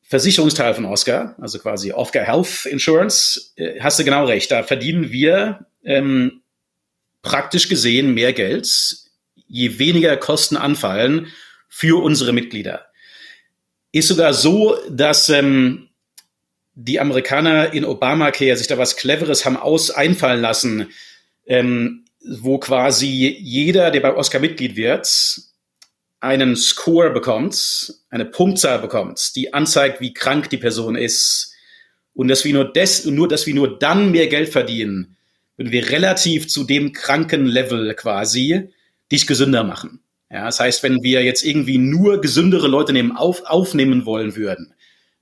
[0.02, 4.50] Versicherungsteil von Oscar, also quasi Oscar Health Insurance, äh, hast du genau recht.
[4.50, 6.42] Da verdienen wir ähm,
[7.22, 8.68] praktisch gesehen mehr Geld,
[9.46, 11.28] je weniger Kosten anfallen
[11.70, 12.86] für unsere Mitglieder.
[13.92, 15.88] Ist sogar so, dass ähm,
[16.74, 20.88] die Amerikaner in Obamacare sich da was Cleveres haben aus einfallen lassen,
[21.46, 23.06] ähm, wo quasi
[23.40, 25.08] jeder, der bei Oscar Mitglied wird,
[26.20, 31.54] einen Score bekommt, eine Punktzahl bekommt, die anzeigt, wie krank die Person ist.
[32.12, 35.16] Und dass wir nur, des, nur, dass wir nur dann mehr Geld verdienen,
[35.56, 38.68] wenn wir relativ zu dem kranken Level quasi
[39.10, 40.00] dich gesünder machen.
[40.30, 44.74] Ja, das heißt, wenn wir jetzt irgendwie nur gesündere Leute nehmen, auf, aufnehmen wollen würden,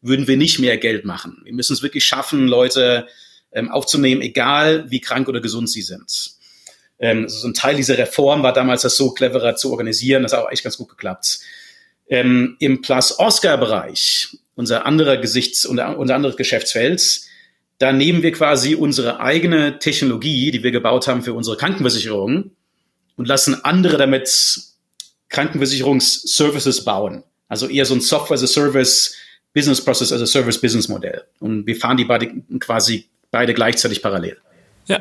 [0.03, 1.41] würden wir nicht mehr Geld machen.
[1.45, 3.07] Wir müssen es wirklich schaffen, Leute
[3.53, 6.33] ähm, aufzunehmen, egal wie krank oder gesund sie sind.
[6.99, 10.23] Ähm, also so ein Teil dieser Reform war damals, das so cleverer zu organisieren.
[10.23, 11.41] Das hat auch echt ganz gut geklappt.
[12.09, 17.21] Ähm, Im Plus-Oscar-Bereich, unser anderer Gesichts- unser, unser anderes Geschäftsfeld,
[17.79, 22.51] da nehmen wir quasi unsere eigene Technologie, die wir gebaut haben für unsere Krankenversicherung
[23.17, 24.29] und lassen andere damit
[25.29, 27.23] Krankenversicherungsservices bauen.
[27.49, 29.15] Also eher so ein Software as a Service,
[29.55, 31.23] Business Process as a Service Business Modell.
[31.41, 34.37] Und wir fahren die beide quasi beide gleichzeitig parallel.
[34.87, 35.01] Ja.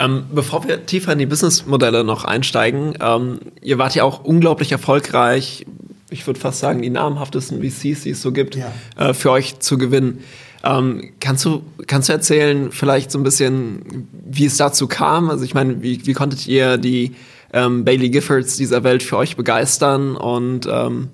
[0.00, 4.72] Ähm, bevor wir tiefer in die Businessmodelle noch einsteigen, ähm, ihr wart ja auch unglaublich
[4.72, 5.66] erfolgreich,
[6.10, 8.72] ich würde fast sagen, die namhaftesten VCs, die es so gibt, ja.
[8.96, 10.24] äh, für euch zu gewinnen.
[10.64, 15.30] Ähm, kannst, du, kannst du erzählen, vielleicht so ein bisschen, wie es dazu kam?
[15.30, 17.14] Also ich meine, wie, wie konntet ihr die
[17.54, 20.16] ähm, Bailey Giffords dieser Welt für euch begeistern?
[20.16, 21.10] Und ähm,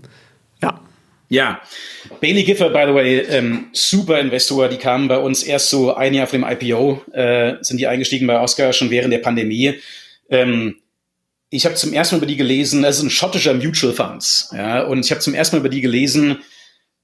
[0.63, 0.81] ja.
[1.29, 1.61] Ja,
[2.21, 6.13] Bailey Gifford, by the way, ähm, super Investor, die kamen bei uns erst so ein
[6.13, 9.75] Jahr vor dem IPO, äh, sind die eingestiegen bei Oscar schon während der Pandemie.
[10.29, 10.77] Ähm,
[11.49, 14.83] ich habe zum ersten Mal über die gelesen, das ist ein schottischer Mutual Funds, ja,
[14.83, 16.39] und ich habe zum ersten Mal über die gelesen,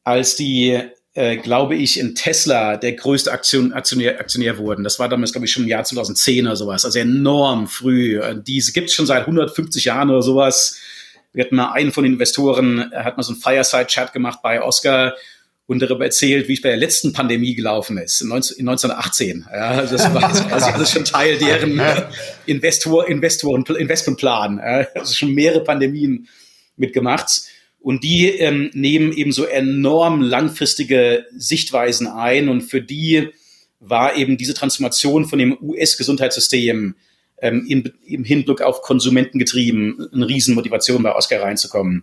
[0.02, 0.80] als die,
[1.16, 4.84] äh, glaube ich, in Tesla der größte Aktion, Aktionär, Aktionär wurden.
[4.84, 8.20] Das war damals, glaube ich, schon im Jahr 2010 oder sowas, also enorm früh.
[8.46, 10.78] Diese gibt es schon seit 150 Jahren oder sowas
[11.36, 14.62] wir hatten mal einen von den Investoren, er hat mal so einen Fireside-Chat gemacht bei
[14.62, 15.14] Oscar
[15.66, 19.46] und darüber erzählt, wie es bei der letzten Pandemie gelaufen ist, in 1918.
[19.52, 21.78] Ja, also das war quasi alles schon Teil deren
[22.46, 24.60] Investor, Investoren, Investmentplan.
[24.94, 26.26] Also schon mehrere Pandemien
[26.78, 27.42] mitgemacht.
[27.86, 32.48] Und die ähm, nehmen eben so enorm langfristige Sichtweisen ein.
[32.48, 33.28] Und für die
[33.78, 36.96] war eben diese Transformation von dem US-Gesundheitssystem
[37.40, 42.02] ähm, im, im Hinblick auf Konsumenten getrieben, eine Riesenmotivation bei Oscar reinzukommen.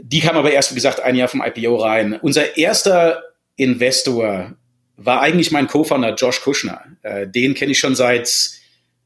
[0.00, 2.12] Die kam aber erst, wie gesagt, ein Jahr vom IPO rein.
[2.22, 3.24] Unser erster
[3.56, 4.54] Investor
[4.96, 6.84] war eigentlich mein Co-Founder Josh Kushner.
[7.02, 8.28] Äh, den kenne ich schon seit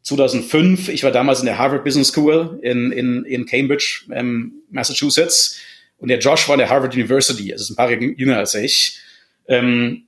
[0.03, 0.89] 2005.
[0.89, 5.59] Ich war damals in der Harvard Business School in, in, in Cambridge, ähm, Massachusetts.
[5.99, 7.49] Und der Josh war in der Harvard University.
[7.51, 8.99] Das ist ein paar Jahre jünger als ich.
[9.47, 10.05] Ähm,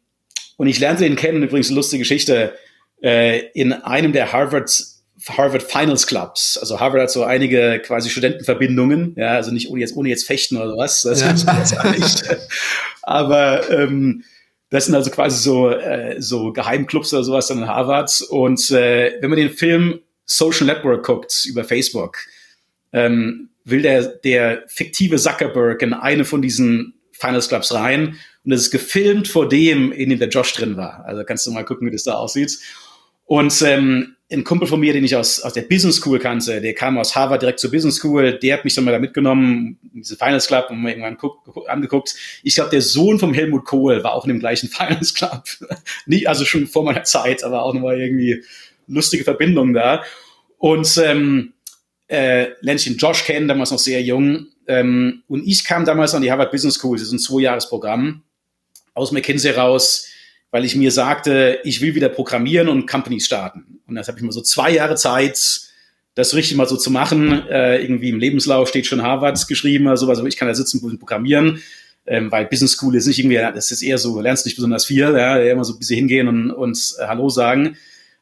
[0.57, 2.55] und ich lernte ihn kennen, übrigens eine lustige Geschichte,
[3.03, 4.71] äh, in einem der Harvard
[5.29, 6.59] Harvard Finals Clubs.
[6.59, 10.57] Also Harvard hat so einige quasi Studentenverbindungen, ja, also nicht ohne jetzt, ohne jetzt fechten
[10.57, 11.91] oder was, das ja.
[11.93, 12.25] nicht.
[13.03, 14.25] Aber ähm,
[14.73, 18.23] das sind also quasi so, äh, so Geheimclubs oder sowas dann in Harvard.
[18.31, 22.17] Und äh, wenn man den Film Social Network guckt über Facebook,
[22.95, 28.17] ähm, will der, der fiktive Zuckerberg in eine von diesen Finals Clubs rein.
[28.45, 31.05] Und das ist gefilmt vor dem, in dem der Josh drin war.
[31.05, 32.59] Also kannst du mal gucken, wie das da aussieht.
[33.27, 36.75] Und ähm, ein Kumpel von mir, den ich aus, aus der Business School kannte, der
[36.75, 40.17] kam aus Harvard direkt zur Business School, der hat mich dann mal da mitgenommen, diese
[40.17, 42.15] Finals Club, und mir irgendwann guck, angeguckt.
[42.43, 45.45] Ich glaube, der Sohn vom Helmut Kohl war auch in dem gleichen Finals Club.
[46.07, 48.43] Nicht, also schon vor meiner Zeit, aber auch nochmal irgendwie
[48.87, 50.03] lustige Verbindung da.
[50.59, 51.53] Und ähm,
[52.09, 54.47] äh, lernte ich den Josh kennen, damals noch sehr jung.
[54.67, 58.23] Ähm, und ich kam damals an die Harvard Business School, das ist ein Zwei-Jahres-Programm,
[58.95, 60.07] aus McKinsey raus,
[60.53, 63.81] weil ich mir sagte, ich will wieder programmieren und Companies starten.
[63.87, 65.63] Und das habe ich mal so zwei Jahre Zeit,
[66.15, 67.49] das richtig mal so zu machen.
[67.49, 70.79] Äh, irgendwie im Lebenslauf steht schon Harvard geschrieben oder sowas, aber ich kann da sitzen
[70.85, 71.63] und programmieren.
[72.07, 74.99] Ähm, weil Business School ist nicht irgendwie, das ist eher so, lernst nicht besonders viel,
[74.99, 77.77] ja, immer so ein bisschen hingehen und, und äh, Hallo sagen.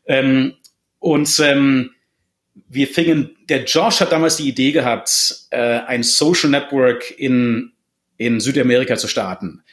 [0.07, 0.55] Ähm,
[1.01, 1.91] und ähm,
[2.69, 7.73] wir fingen, der Josh hat damals die Idee gehabt, äh, ein Social Network in,
[8.19, 9.65] in Südamerika zu starten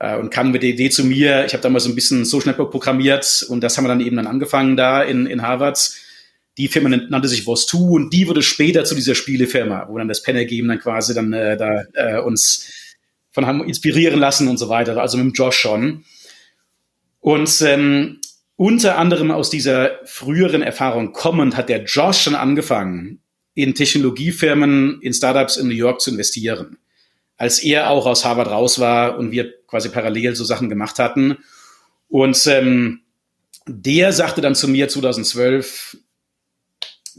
[0.00, 1.44] und kam mit der Idee zu mir.
[1.44, 4.16] Ich habe damals so ein bisschen Social Network programmiert und das haben wir dann eben
[4.16, 5.92] dann angefangen da in, in Harvard.
[6.56, 10.22] Die Firma nannte sich Was2 und die wurde später zu dieser Spielefirma, wo dann das
[10.22, 12.96] Penner geben dann quasi dann äh, da äh, uns
[13.30, 15.00] von haben inspirieren lassen und so weiter.
[15.00, 16.04] Also mit dem Josh schon.
[17.20, 18.20] Und ähm,
[18.56, 23.20] unter anderem aus dieser früheren Erfahrung kommend hat der Josh schon angefangen,
[23.54, 26.78] in Technologiefirmen, in Startups in New York zu investieren.
[27.38, 31.38] Als er auch aus Harvard raus war und wir quasi parallel so Sachen gemacht hatten.
[32.08, 33.00] Und ähm,
[33.66, 35.96] der sagte dann zu mir 2012,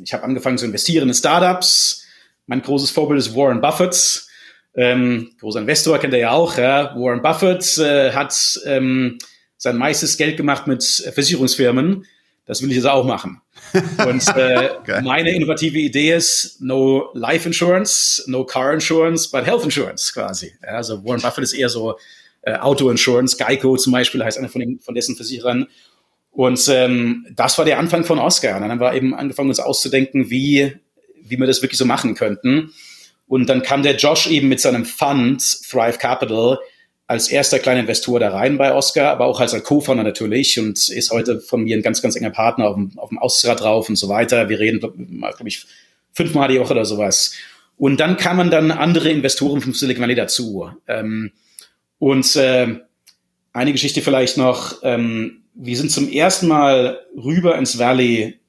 [0.03, 2.05] ich habe angefangen zu investieren in Startups.
[2.45, 4.25] Mein großes Vorbild ist Warren Buffett.
[4.75, 6.58] Ähm, großer Investor kennt er ja auch.
[6.58, 6.95] Ja.
[6.95, 9.17] Warren Buffett äh, hat ähm,
[9.58, 12.05] sein meistes Geld gemacht mit Versicherungsfirmen.
[12.49, 13.41] Das will ich jetzt auch machen.
[14.07, 15.01] Und äh, okay.
[15.03, 20.53] meine innovative Idee ist no Life Insurance, no Car Insurance, but Health Insurance quasi.
[20.63, 21.99] Ja, also Warren Buffett ist eher so
[22.41, 25.67] äh, Auto Insurance, Geico zum Beispiel heißt einer von, den, von dessen Versicherern.
[26.31, 28.55] Und ähm, das war der Anfang von Oscar.
[28.55, 30.73] Und dann haben wir eben angefangen, uns auszudenken, wie,
[31.21, 32.73] wie wir das wirklich so machen könnten.
[33.27, 36.57] Und dann kam der Josh eben mit seinem Fund, Thrive Capital,
[37.10, 41.10] als erster kleiner Investor da rein bei Oscar, aber auch als Co-Founder natürlich und ist
[41.10, 43.95] heute von mir ein ganz, ganz enger Partner auf dem, auf dem Austra drauf und
[43.95, 44.48] so weiter.
[44.48, 45.65] Wir reden, glaube ich,
[46.13, 47.34] fünfmal die Woche oder sowas.
[47.78, 50.69] Und dann kamen dann andere Investoren vom Silicon Valley dazu.
[50.88, 51.32] Ähm,
[51.98, 52.76] und äh,
[53.54, 54.76] eine Geschichte vielleicht noch.
[54.84, 58.39] Ähm, wir sind zum ersten Mal rüber ins Valley,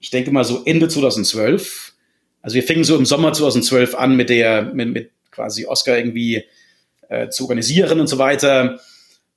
[0.00, 1.92] ich denke mal so Ende 2012.
[2.40, 6.42] Also wir fingen so im Sommer 2012 an mit der, mit, mit quasi Oscar irgendwie
[7.12, 8.80] äh, zu organisieren und so weiter.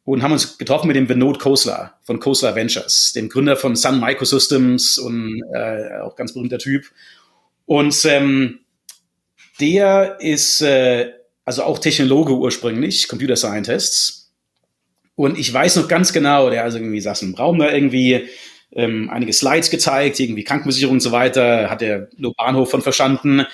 [0.04, 4.00] Und haben uns getroffen mit dem Vinod Khosla von Khosla Ventures, dem Gründer von Sun
[4.00, 6.86] Microsystems und äh, auch ganz berühmter Typ.
[7.66, 8.60] Und ähm,
[9.60, 11.12] der ist äh,
[11.44, 14.32] also auch Technologe ursprünglich, Computer Scientists.
[15.16, 18.28] Und ich weiß noch ganz genau, der also irgendwie saß im Raum da irgendwie,
[18.74, 23.46] ähm, einige Slides gezeigt, irgendwie Krankenversicherung und so weiter, hat er nur Bahnhof von verstanden.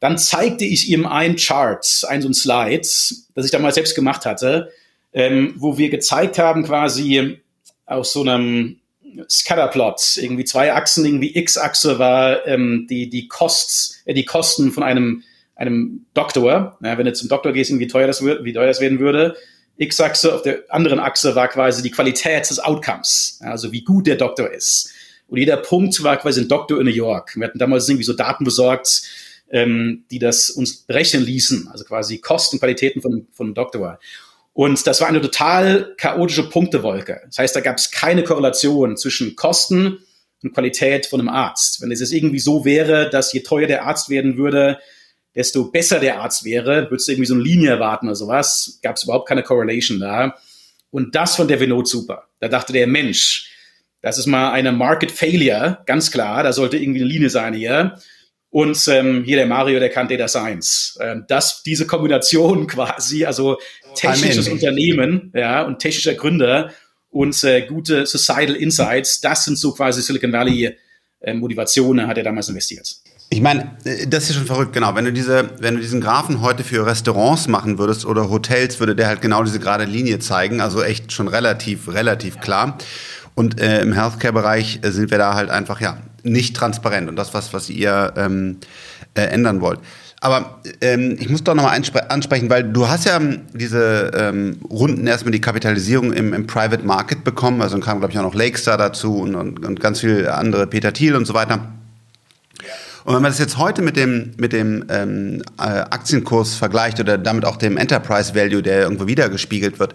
[0.00, 4.26] Dann zeigte ich ihm ein Chart, ein so ein Slide, das ich damals selbst gemacht
[4.26, 4.70] hatte,
[5.12, 7.40] ähm, wo wir gezeigt haben quasi
[7.86, 8.80] aus so einem
[9.28, 14.82] Scatterplot, irgendwie zwei Achsen, irgendwie X-Achse war ähm, die, die, Kosts, äh, die Kosten von
[14.82, 15.24] einem,
[15.56, 16.78] einem Doktor.
[16.82, 19.36] Ja, wenn du zum Doktor gehst, wie teuer das, wird, wie teuer das werden würde.
[19.78, 24.16] X-Achse, auf der anderen Achse war quasi die Qualität des Outcomes, also wie gut der
[24.16, 24.92] Doktor ist.
[25.28, 27.36] Und jeder Punkt war quasi ein Doktor in New York.
[27.36, 29.02] Wir hatten damals irgendwie so Daten besorgt,
[29.50, 33.98] ähm, die das uns berechnen ließen, also quasi Kostenqualitäten von, von Doktor.
[34.52, 37.20] Und das war eine total chaotische Punktewolke.
[37.26, 39.98] Das heißt, da gab es keine Korrelation zwischen Kosten
[40.42, 41.80] und Qualität von einem Arzt.
[41.80, 44.78] Wenn es jetzt irgendwie so wäre, dass je teuer der Arzt werden würde,
[45.34, 48.96] desto besser der Arzt wäre, würdest du irgendwie so eine Linie erwarten oder sowas, gab
[48.96, 50.36] es überhaupt keine Correlation da.
[50.90, 52.24] Und das von der Vinod super.
[52.40, 53.50] Da dachte der Mensch,
[54.00, 57.98] das ist mal eine Market Failure, ganz klar, da sollte irgendwie eine Linie sein hier.
[58.50, 60.98] Und ähm, hier der Mario, der kann Data Science.
[61.00, 63.58] Ähm, das, diese Kombination quasi, also
[63.94, 66.72] technisches Unternehmen ja, und technischer Gründer
[67.10, 70.76] und äh, gute Societal Insights, das sind so quasi Silicon Valley
[71.20, 72.96] äh, Motivationen, hat er damals investiert.
[73.30, 74.94] Ich meine, äh, das ist schon verrückt, genau.
[74.94, 78.96] Wenn du diese, wenn du diesen Graphen heute für Restaurants machen würdest oder Hotels, würde
[78.96, 80.60] der halt genau diese gerade Linie zeigen.
[80.60, 82.78] Also echt schon relativ, relativ klar.
[83.34, 87.34] Und äh, im Healthcare-Bereich äh, sind wir da halt einfach ja nicht transparent und das
[87.34, 88.58] was was ihr ähm,
[89.14, 89.80] äh, ändern wollt.
[90.20, 93.20] Aber ähm, ich muss doch nochmal ansprechen, weil du hast ja
[93.54, 97.62] diese ähm, Runden erstmal die Kapitalisierung im, im Private Market bekommen.
[97.62, 100.66] Also dann kam, glaube ich, auch noch Lakestar dazu und, und, und ganz viele andere,
[100.66, 101.72] Peter Thiel und so weiter.
[103.04, 107.16] Und wenn man das jetzt heute mit dem, mit dem ähm, äh, Aktienkurs vergleicht oder
[107.16, 109.94] damit auch dem Enterprise Value, der irgendwo wiedergespiegelt wird,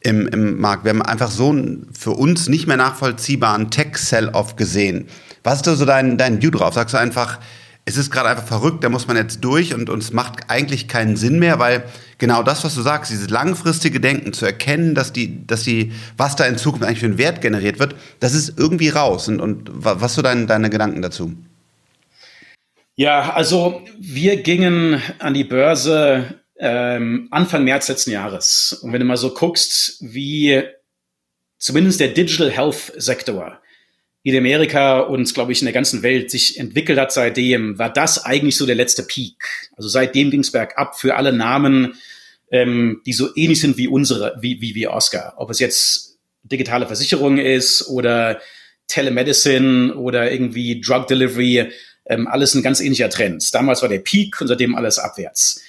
[0.00, 0.84] im, im Markt.
[0.84, 5.08] Wir haben einfach so einen für uns nicht mehr nachvollziehbaren Tech-Sell-Off gesehen.
[5.48, 6.74] Was ist da so dein, dein View drauf?
[6.74, 7.38] Sagst du einfach,
[7.86, 11.16] es ist gerade einfach verrückt, da muss man jetzt durch und uns macht eigentlich keinen
[11.16, 11.84] Sinn mehr, weil
[12.18, 16.36] genau das, was du sagst, dieses langfristige Denken, zu erkennen, dass die, dass die, was
[16.36, 19.26] da in Zukunft eigentlich für einen Wert generiert wird, das ist irgendwie raus.
[19.28, 21.32] Und, und was so dein, deine Gedanken dazu?
[22.96, 28.80] Ja, also wir gingen an die Börse ähm, Anfang März letzten Jahres.
[28.82, 30.62] Und wenn du mal so guckst, wie
[31.56, 33.62] zumindest der Digital Health Sektor
[34.28, 38.24] in Amerika und, glaube ich, in der ganzen Welt sich entwickelt hat seitdem, war das
[38.24, 39.70] eigentlich so der letzte Peak.
[39.76, 41.94] Also seitdem ging es bergab für alle Namen,
[42.50, 45.34] ähm, die so ähnlich sind wie unsere, wie, wie, wie Oscar.
[45.36, 48.40] Ob es jetzt digitale Versicherung ist oder
[48.86, 51.70] Telemedicine oder irgendwie Drug Delivery,
[52.06, 53.54] ähm, alles ein ganz ähnlicher Trend.
[53.54, 55.62] Damals war der Peak und seitdem alles abwärts.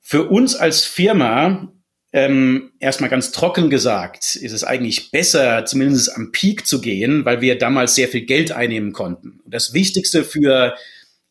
[0.00, 1.72] Für uns als Firma,
[2.12, 7.40] ähm, erstmal ganz trocken gesagt, ist es eigentlich besser, zumindest am Peak zu gehen, weil
[7.40, 9.40] wir damals sehr viel Geld einnehmen konnten.
[9.44, 10.74] Und das Wichtigste für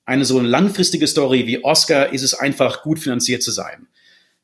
[0.06, 3.88] eine so langfristige Story wie Oscar ist es einfach, gut finanziert zu sein.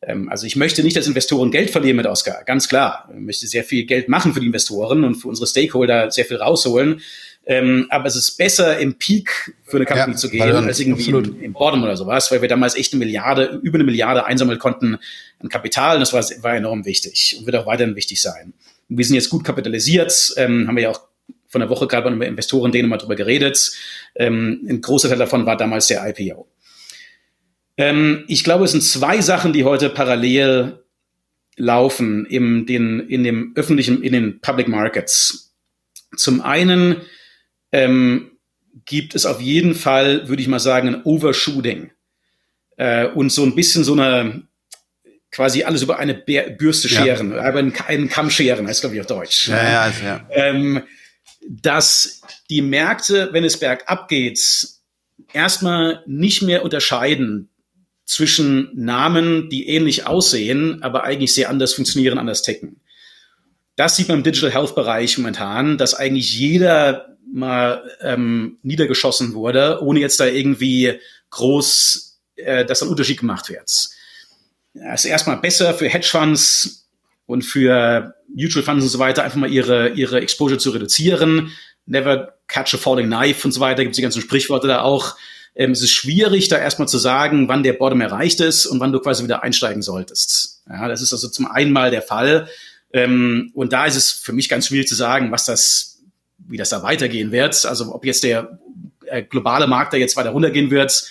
[0.02, 3.10] Ähm, also ich möchte nicht, dass Investoren Geld verlieren mit Oscar, ganz klar.
[3.12, 6.38] Ich möchte sehr viel Geld machen für die Investoren und für unsere Stakeholder sehr viel
[6.38, 7.02] rausholen.
[7.48, 11.10] Ähm, aber es ist besser, im Peak für eine Company ja, zu gehen, als irgendwie
[11.10, 14.60] im, im, Bottom oder sowas, weil wir damals echt eine Milliarde, über eine Milliarde einsammeln
[14.60, 14.98] konnten
[15.40, 16.00] an Kapital.
[16.00, 18.54] Das war, war enorm wichtig und wird auch weiterhin wichtig sein.
[18.90, 21.02] Und wir sind jetzt gut kapitalisiert, ähm, haben wir ja auch
[21.48, 23.72] von der Woche gerade bei Investoren denen mal drüber geredet.
[24.16, 26.48] Ähm, ein großer Teil davon war damals der IPO.
[27.78, 30.84] Ähm, ich glaube, es sind zwei Sachen, die heute parallel
[31.56, 35.56] laufen im, den, in dem öffentlichen, in den Public Markets.
[36.16, 36.98] Zum einen
[37.72, 38.32] ähm,
[38.86, 41.92] gibt es auf jeden Fall, würde ich mal sagen, ein Overshooting
[42.78, 44.44] äh, und so ein bisschen so eine
[45.38, 47.44] quasi alles über eine Bürste scheren, ja.
[47.44, 49.50] aber einen, Kamm scheren, heißt glaube ich auf Deutsch.
[49.50, 50.28] Ja, ja, also, ja.
[50.32, 50.82] Ähm,
[51.48, 54.40] dass die Märkte, wenn es bergab geht,
[55.34, 57.50] erstmal nicht mehr unterscheiden
[58.04, 62.82] zwischen Namen, die ähnlich aussehen, aber eigentlich sehr anders funktionieren, anders ticken.
[63.76, 69.84] Das sieht man im Digital Health Bereich momentan, dass eigentlich jeder mal ähm, niedergeschossen wurde,
[69.84, 73.70] ohne jetzt da irgendwie groß, äh, dass ein Unterschied gemacht wird.
[74.84, 76.88] Das ist erstmal besser für Hedgefonds
[77.26, 81.52] und für Mutual Funds und so weiter, einfach mal ihre, ihre Exposure zu reduzieren.
[81.86, 85.16] Never catch a falling knife und so weiter, gibt es die ganzen Sprichworte da auch.
[85.56, 88.92] Ähm, es ist schwierig, da erstmal zu sagen, wann der Bottom erreicht ist und wann
[88.92, 90.62] du quasi wieder einsteigen solltest.
[90.70, 92.48] Ja, das ist also zum einen mal der Fall.
[92.94, 96.00] Ähm, und da ist es für mich ganz schwierig zu sagen, was das,
[96.38, 97.66] wie das da weitergehen wird.
[97.66, 98.60] Also ob jetzt der
[99.06, 101.08] äh, globale Markt da jetzt weiter runtergehen wird,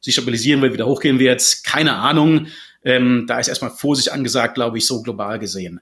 [0.00, 2.48] sich stabilisieren wird, wieder hochgehen wird, keine Ahnung.
[2.84, 5.80] Ähm, da ist erstmal Vorsicht angesagt, glaube ich, so global gesehen.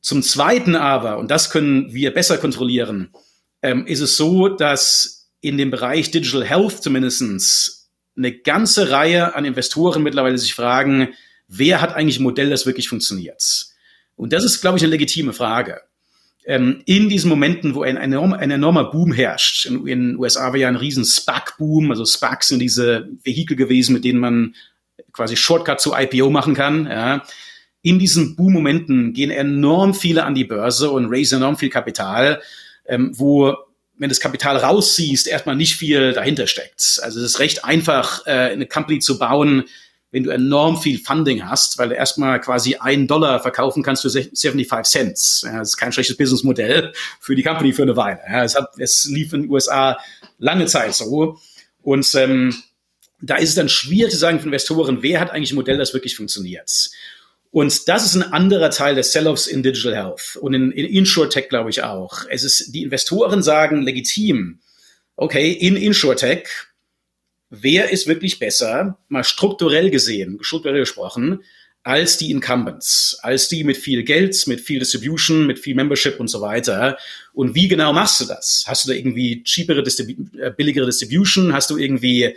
[0.00, 3.10] Zum Zweiten aber, und das können wir besser kontrollieren,
[3.62, 9.44] ähm, ist es so, dass in dem Bereich Digital Health zumindestens eine ganze Reihe an
[9.44, 11.08] Investoren mittlerweile sich fragen,
[11.46, 13.66] wer hat eigentlich ein Modell, das wirklich funktioniert?
[14.16, 15.80] Und das ist, glaube ich, eine legitime Frage.
[16.44, 20.56] Ähm, in diesen Momenten, wo ein, enorm, ein enormer Boom herrscht, in den USA war
[20.56, 24.54] ja ein riesen SPAC-Boom, also SPACs sind diese Vehikel gewesen, mit denen man
[25.18, 26.86] quasi Shortcut zu IPO machen kann.
[26.86, 27.24] Ja.
[27.82, 32.40] In diesen Boom-Momenten gehen enorm viele an die Börse und raisen enorm viel Kapital,
[32.86, 33.56] ähm, wo
[34.00, 37.00] wenn das Kapital rausziehst, erstmal nicht viel dahinter steckt.
[37.02, 39.64] Also es ist recht einfach, äh, eine Company zu bauen,
[40.12, 44.10] wenn du enorm viel Funding hast, weil du erstmal quasi einen Dollar verkaufen kannst für
[44.10, 45.42] 75 Cents.
[45.44, 48.20] Ja, das ist kein schlechtes Businessmodell für die Company für eine Weile.
[48.30, 49.98] Ja, es, hat, es lief in den USA
[50.38, 51.38] lange Zeit so.
[51.82, 52.54] Und ähm,
[53.20, 55.94] da ist es dann schwierig zu sagen für Investoren, wer hat eigentlich ein Modell, das
[55.94, 56.90] wirklich funktioniert.
[57.50, 61.48] Und das ist ein anderer Teil des Sell-offs in Digital Health und in, in InsurTech
[61.48, 62.24] glaube ich auch.
[62.28, 64.60] Es ist, die Investoren sagen legitim,
[65.16, 66.46] okay, in InsurTech,
[67.50, 71.42] wer ist wirklich besser, mal strukturell gesehen, strukturell gesprochen,
[71.82, 76.28] als die Incumbents, als die mit viel Geld, mit viel Distribution, mit viel Membership und
[76.28, 76.98] so weiter.
[77.32, 78.64] Und wie genau machst du das?
[78.66, 81.54] Hast du da irgendwie cheapere, äh, billigere Distribution?
[81.54, 82.36] Hast du irgendwie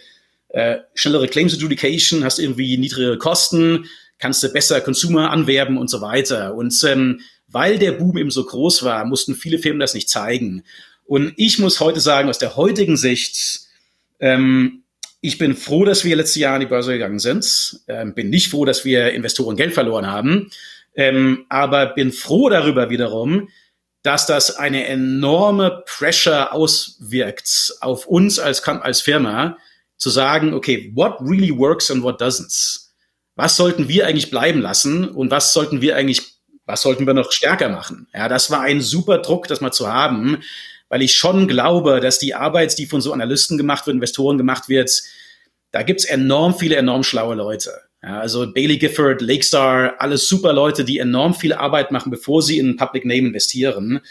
[0.52, 2.24] äh, schnellere Claims Adjudication?
[2.24, 3.86] Hast irgendwie niedrigere Kosten?
[4.22, 6.54] kannst du besser Consumer anwerben und so weiter.
[6.56, 10.64] Und ähm, weil der Boom eben so groß war, mussten viele Firmen das nicht zeigen.
[11.06, 13.62] Und ich muss heute sagen, aus der heutigen Sicht,
[14.20, 14.84] ähm,
[15.20, 17.82] ich bin froh, dass wir letztes Jahr an die Börse gegangen sind.
[17.88, 20.52] Ähm, bin nicht froh, dass wir Investoren Geld verloren haben.
[20.96, 23.50] Ähm, aber bin froh darüber wiederum,
[24.04, 29.58] dass das eine enorme Pressure auswirkt auf uns als, als Firma,
[30.02, 32.90] zu sagen, okay, what really works and what doesn't
[33.36, 36.22] was sollten wir eigentlich bleiben lassen und was sollten wir eigentlich,
[36.66, 38.08] was sollten wir noch stärker machen?
[38.14, 40.44] Ja, das war ein super Druck, das mal zu haben,
[40.90, 44.70] weil ich schon glaube, dass die Arbeit, die von so Analysten gemacht wird, Investoren gemacht
[44.70, 44.92] wird,
[45.72, 47.72] da gibt's enorm viele, enorm schlaue Leute.
[48.04, 52.58] Ja, also Bailey Gifford, Lakestar, alles super Leute, die enorm viel Arbeit machen, bevor sie
[52.58, 54.02] in Public Name investieren.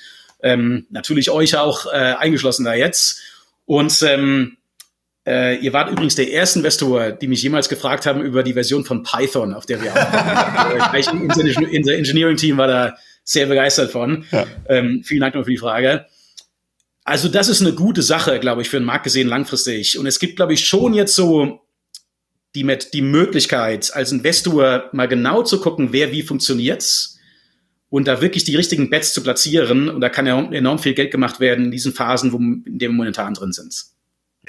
[0.43, 3.21] Ähm, natürlich euch auch äh, eingeschlossen da jetzt.
[3.67, 4.57] Und ähm,
[5.27, 8.85] äh, ihr wart übrigens der erste Investor, die mich jemals gefragt haben über die Version
[8.85, 11.23] von Python, auf der wir arbeiten.
[11.29, 14.25] unser, unser Engineering-Team war da sehr begeistert von.
[14.31, 14.47] Ja.
[14.69, 16.07] Ähm, vielen Dank noch für die Frage.
[17.05, 19.99] Also das ist eine gute Sache, glaube ich, für den Markt gesehen langfristig.
[19.99, 21.61] Und es gibt, glaube ich, schon jetzt so
[22.55, 26.85] die, die Möglichkeit, als Investor mal genau zu gucken, wer wie funktioniert
[27.89, 29.89] und da wirklich die richtigen Bets zu platzieren.
[29.89, 32.79] Und da kann ja enorm viel Geld gemacht werden in diesen Phasen, wo, in denen
[32.79, 33.75] wir momentan drin sind.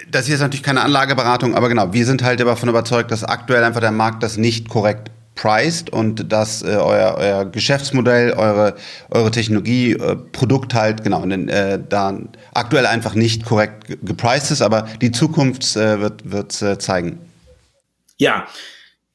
[0.10, 3.64] Das hier ist natürlich keine Anlageberatung, aber genau, wir sind halt davon überzeugt, dass aktuell
[3.64, 8.76] einfach der Markt das nicht korrekt priced und dass äh, euer, euer Geschäftsmodell, eure,
[9.10, 12.20] eure Technologie, äh, Produkt halt, genau, äh, da
[12.54, 17.20] aktuell einfach nicht korrekt gepriced ist, aber die Zukunft äh, wird, wird äh, zeigen.
[18.18, 18.48] Ja,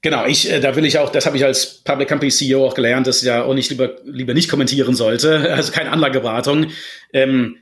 [0.02, 2.74] Genau, ich, äh, da will ich auch, das habe ich als Public Company CEO auch
[2.74, 6.66] gelernt, dass ich ja auch nicht lieber, lieber nicht kommentieren sollte, also keine Anlageberatung.
[7.12, 7.56] Ähm,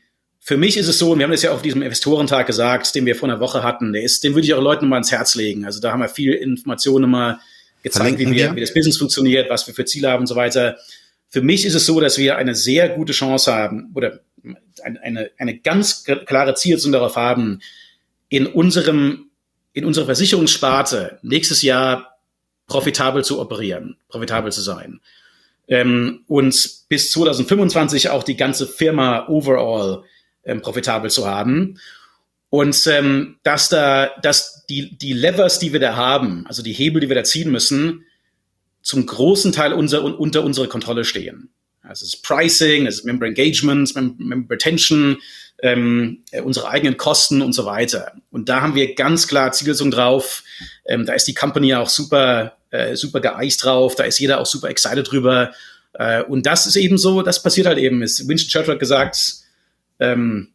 [0.47, 3.07] für mich ist es so, und wir haben das ja auf diesem Investorentag gesagt, den
[3.07, 5.35] wir vor einer Woche hatten, der ist, den würde ich auch Leuten mal ins Herz
[5.37, 5.65] legen.
[5.65, 7.41] Also da haben wir viel Informationen mal
[7.83, 10.77] gezeigt, wie, wir, wie das Business funktioniert, was wir für Ziele haben und so weiter.
[11.31, 14.21] Für mich ist es so, dass wir eine sehr gute Chance haben oder
[14.83, 17.61] eine, eine ganz klare Zielsetzung darauf haben,
[18.29, 19.31] in unserem,
[19.73, 22.19] in unserer Versicherungssparte nächstes Jahr
[22.67, 25.01] profitabel zu operieren, profitabel zu sein.
[25.69, 30.05] Ähm, und bis 2025 auch die ganze Firma overall
[30.45, 31.79] ähm, profitabel zu haben.
[32.51, 37.01] Und ähm, dass da, dass die, die Levers, die wir da haben, also die Hebel,
[37.01, 38.05] die wir da ziehen müssen,
[38.81, 41.51] zum großen Teil unser, unter unserer Kontrolle stehen.
[41.83, 45.19] Also es ist Pricing, es ist Member Engagement, Member Retention,
[45.63, 48.13] ähm, äh, unsere eigenen Kosten und so weiter.
[48.31, 50.43] Und da haben wir ganz klar Zielsetzung drauf.
[50.87, 53.95] Ähm, da ist die Company auch super, äh, super geeist drauf.
[53.95, 55.53] Da ist jeder auch super excited drüber.
[55.95, 58.03] Äh, und das ist eben so, das passiert halt eben.
[58.03, 59.44] Ist, Winston Churchill hat gesagt,
[60.01, 60.55] ähm,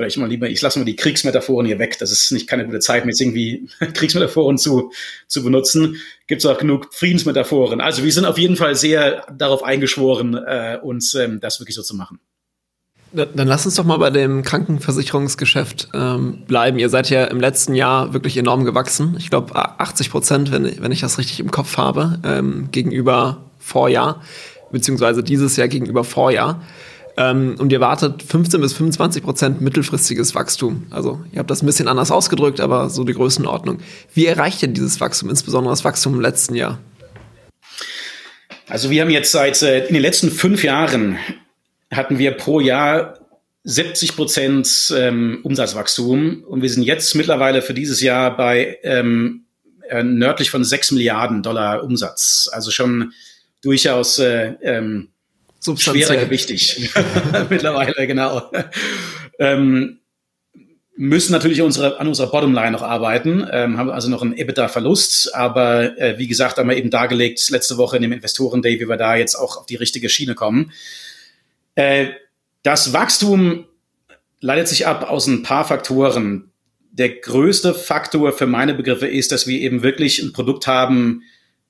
[0.00, 1.98] oder ich mal lieber, ich lasse mal die Kriegsmetaphoren hier weg.
[1.98, 4.92] Das ist nicht keine gute Zeit, mir jetzt irgendwie Kriegsmetaphoren zu,
[5.26, 5.96] zu benutzen.
[6.26, 7.82] Gibt es auch genug Friedensmetaphoren.
[7.82, 11.82] Also wir sind auf jeden Fall sehr darauf eingeschworen, äh, uns ähm, das wirklich so
[11.82, 12.18] zu machen.
[13.12, 16.78] Dann lass uns doch mal bei dem Krankenversicherungsgeschäft ähm, bleiben.
[16.78, 19.16] Ihr seid ja im letzten Jahr wirklich enorm gewachsen.
[19.18, 24.22] Ich glaube 80 Prozent, wenn, wenn ich das richtig im Kopf habe, ähm, gegenüber Vorjahr,
[24.70, 26.62] beziehungsweise dieses Jahr gegenüber Vorjahr.
[27.20, 30.86] Ähm, und ihr wartet 15 bis 25 Prozent mittelfristiges Wachstum.
[30.88, 33.80] Also ihr habt das ein bisschen anders ausgedrückt, aber so die Größenordnung.
[34.14, 36.78] Wie erreicht ihr dieses Wachstum, insbesondere das Wachstum im letzten Jahr?
[38.68, 41.18] Also wir haben jetzt seit äh, in den letzten fünf Jahren
[41.92, 43.18] hatten wir pro Jahr
[43.64, 49.44] 70 Prozent ähm, Umsatzwachstum und wir sind jetzt mittlerweile für dieses Jahr bei ähm,
[49.90, 52.48] äh, nördlich von 6 Milliarden Dollar Umsatz.
[52.50, 53.12] Also schon
[53.60, 55.08] durchaus äh, ähm,
[55.60, 56.90] schwerer gewichtig
[57.50, 58.50] mittlerweile, genau.
[59.38, 60.00] ähm,
[60.96, 65.98] müssen natürlich unsere, an unserer Bottomline noch arbeiten, ähm, haben also noch einen EBITDA-Verlust, aber
[65.98, 69.16] äh, wie gesagt, haben wir eben dargelegt letzte Woche in dem Investoren-Day, wie wir da
[69.16, 70.72] jetzt auch auf die richtige Schiene kommen.
[71.74, 72.08] Äh,
[72.62, 73.64] das Wachstum
[74.40, 76.50] leitet sich ab aus ein paar Faktoren.
[76.92, 81.22] Der größte Faktor für meine Begriffe ist, dass wir eben wirklich ein Produkt haben,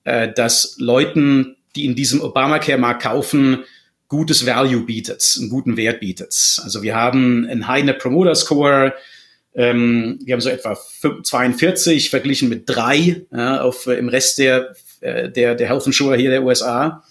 [0.03, 3.65] äh, das Leuten, die in diesem Obamacare-Markt kaufen,
[4.11, 6.61] gutes Value bietet, einen guten Wert bietet.
[6.63, 8.93] Also wir haben einen High Net Promoter Score,
[9.55, 10.77] ähm, wir haben so etwa
[11.23, 16.17] 42 verglichen mit drei ja, auf, äh, im Rest der, äh, der, der Health Insurer
[16.17, 17.03] hier der USA.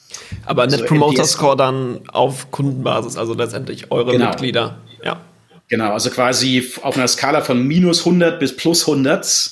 [0.46, 4.30] Aber Net also Promoter NPS Score dann auf Kundenbasis, also letztendlich eure genau.
[4.30, 4.78] Mitglieder.
[5.04, 5.22] Ja.
[5.70, 9.52] Genau, also quasi auf einer Skala von minus 100 bis plus 100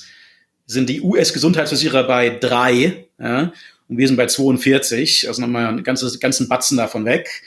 [0.66, 3.54] sind die US-Gesundheitsversicherer bei drei ja,
[3.90, 7.42] und wir sind bei 42, also nochmal einen ganzen, ganzen Batzen davon weg.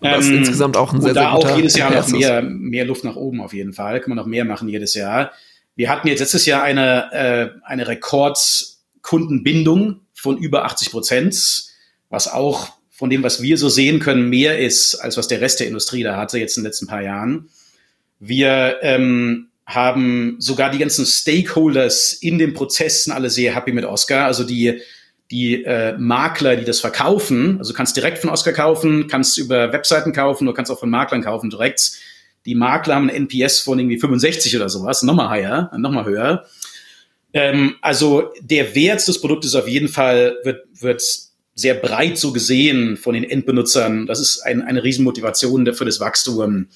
[0.00, 2.42] Und das ähm, ist insgesamt auch ein sehr, sehr da auch jedes Jahr noch mehr,
[2.42, 4.00] mehr Luft nach oben auf jeden Fall.
[4.00, 5.32] Kann man noch mehr machen jedes Jahr.
[5.76, 11.74] Wir hatten jetzt letztes Jahr eine, äh, eine Rekordkundenbindung von über 80 Prozent
[12.14, 15.60] was auch von dem, was wir so sehen können, mehr ist, als was der Rest
[15.60, 17.50] der Industrie da hatte jetzt in den letzten paar Jahren.
[18.20, 24.26] Wir ähm, haben sogar die ganzen Stakeholders in den Prozessen alle sehr happy mit Oscar.
[24.26, 24.80] Also die,
[25.34, 29.72] die äh, Makler, die das verkaufen, also du kannst direkt von Oscar kaufen, kannst über
[29.72, 31.94] Webseiten kaufen, du kannst auch von Maklern kaufen direkt.
[32.46, 36.44] Die Makler haben ein NPS von irgendwie 65 oder sowas, nochmal higher, nochmal höher.
[37.32, 41.02] Ähm, also der Wert des Produktes auf jeden Fall wird, wird
[41.56, 44.06] sehr breit so gesehen von den Endbenutzern.
[44.06, 46.68] Das ist ein, eine Riesenmotivation für das Wachstum.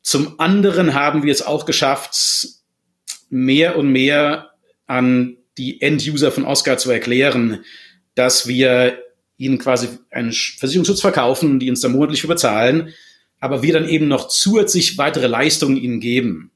[0.00, 2.48] Zum anderen haben wir es auch geschafft,
[3.28, 4.52] mehr und mehr
[4.86, 7.64] an die End-User von Oscar zu erklären,
[8.14, 8.98] dass wir
[9.36, 12.94] ihnen quasi einen Versicherungsschutz verkaufen, die uns dann monatlich überzahlen,
[13.40, 16.50] aber wir dann eben noch zusätzlich weitere Leistungen ihnen geben,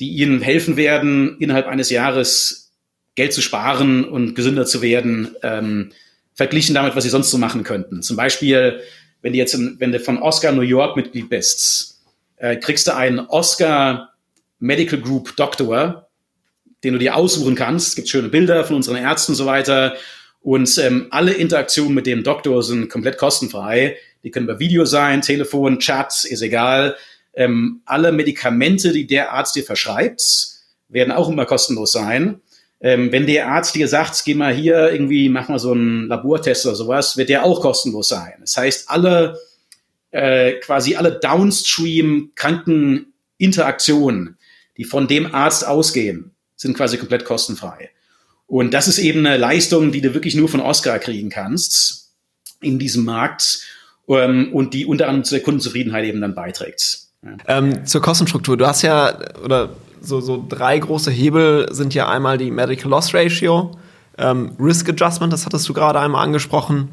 [0.00, 2.72] die ihnen helfen werden, innerhalb eines Jahres
[3.14, 5.34] Geld zu sparen und gesünder zu werden.
[5.42, 5.92] Ähm,
[6.34, 8.02] verglichen damit, was sie sonst so machen könnten.
[8.02, 8.80] Zum Beispiel,
[9.22, 12.02] wenn du jetzt, in, wenn du von Oscar New York Mitglied bist,
[12.36, 14.12] äh, kriegst du einen Oscar
[14.58, 16.03] Medical Group Doktor,
[16.84, 17.88] den du dir aussuchen kannst.
[17.88, 19.96] Es gibt schöne Bilder von unseren Ärzten und so weiter.
[20.40, 23.96] Und ähm, alle Interaktionen mit dem Doktor sind komplett kostenfrei.
[24.22, 26.96] Die können über Video sein, Telefon, Chat, ist egal.
[27.32, 30.54] Ähm, alle Medikamente, die der Arzt dir verschreibt,
[30.88, 32.40] werden auch immer kostenlos sein.
[32.80, 36.66] Ähm, wenn der Arzt dir sagt, geh mal hier irgendwie, mach mal so einen Labortest
[36.66, 38.34] oder sowas, wird der auch kostenlos sein.
[38.40, 39.38] Das heißt, alle
[40.10, 44.36] äh, quasi alle Downstream Krankeninteraktionen,
[44.76, 47.90] die von dem Arzt ausgehen, sind quasi komplett kostenfrei.
[48.46, 52.12] Und das ist eben eine Leistung, die du wirklich nur von Oscar kriegen kannst
[52.60, 53.60] in diesem Markt
[54.08, 57.00] ähm, und die unter anderem zur Kundenzufriedenheit eben dann beiträgt.
[57.46, 58.56] Ähm, zur Kostenstruktur.
[58.56, 63.14] Du hast ja, oder so, so drei große Hebel sind ja einmal die Medical Loss
[63.14, 63.70] Ratio,
[64.18, 66.90] ähm, Risk Adjustment, das hattest du gerade einmal angesprochen,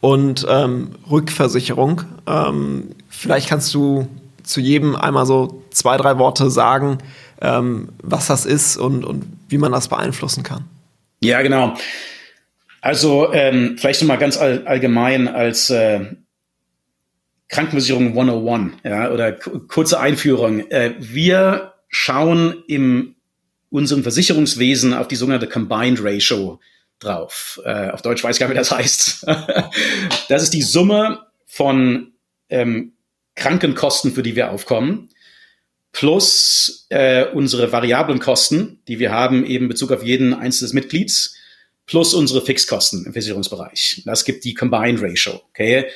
[0.00, 2.02] und ähm, Rückversicherung.
[2.26, 4.08] Ähm, vielleicht kannst du
[4.48, 6.98] zu jedem einmal so zwei, drei Worte sagen,
[7.40, 10.64] ähm, was das ist und, und wie man das beeinflussen kann.
[11.20, 11.76] Ja, genau.
[12.80, 16.00] Also ähm, vielleicht nochmal ganz all, allgemein als äh,
[17.48, 20.70] Krankenversicherung 101 ja, oder kurze Einführung.
[20.70, 23.16] Äh, wir schauen im
[23.70, 26.58] unserem Versicherungswesen auf die sogenannte Combined Ratio
[27.00, 27.60] drauf.
[27.64, 29.26] Äh, auf Deutsch weiß ich gar nicht, wie das heißt.
[30.28, 32.12] das ist die Summe von
[32.48, 32.92] ähm,
[33.38, 35.08] Krankenkosten, für die wir aufkommen,
[35.92, 41.36] plus äh, unsere variablen Kosten, die wir haben eben in Bezug auf jeden einzelnen Mitglieds,
[41.86, 44.02] plus unsere Fixkosten im Versicherungsbereich.
[44.04, 45.40] Das gibt die Combined Ratio.
[45.50, 45.86] Okay?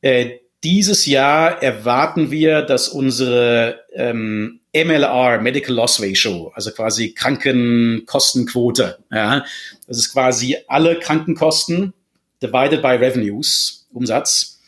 [0.00, 8.98] Äh, dieses Jahr erwarten wir, dass unsere ähm, MLR, Medical Loss Ratio, also quasi Krankenkostenquote,
[9.10, 9.44] ja,
[9.86, 11.94] das ist quasi alle Krankenkosten
[12.42, 14.59] divided by Revenues, Umsatz,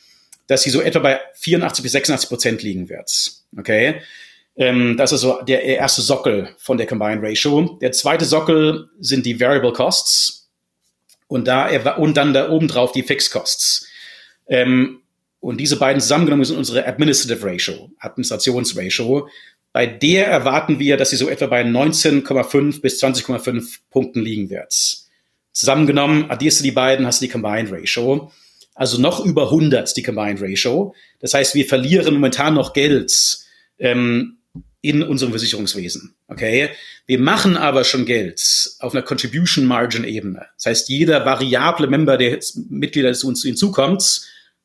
[0.53, 3.11] dass sie so etwa bei 84 bis 86 Prozent liegen wird.
[3.59, 4.03] Okay?
[4.55, 7.79] Ähm, das ist so der erste Sockel von der Combined Ratio.
[7.81, 10.51] Der zweite Sockel sind die Variable Costs
[11.27, 13.89] und da und dann da oben drauf die Fixed Costs.
[14.47, 15.01] Ähm,
[15.41, 19.29] und diese beiden zusammengenommen sind unsere Administrative Ratio, Administrationsratio.
[19.73, 24.73] Bei der erwarten wir, dass sie so etwa bei 19,5 bis 20,5 Punkten liegen wird.
[25.53, 28.31] Zusammengenommen, addierst du die beiden, hast du die Combined Ratio.
[28.75, 30.95] Also noch über 100 die Combined Ratio.
[31.21, 33.39] Das heißt, wir verlieren momentan noch Geld
[33.79, 34.39] ähm,
[34.81, 36.15] in unserem Versicherungswesen.
[36.29, 36.71] Okay,
[37.07, 38.43] wir machen aber schon Geld
[38.81, 40.47] auf einer Contribution Margin Ebene.
[40.57, 44.23] Das heißt, jeder variable Member, der Mitglieder zu uns hinzukommt,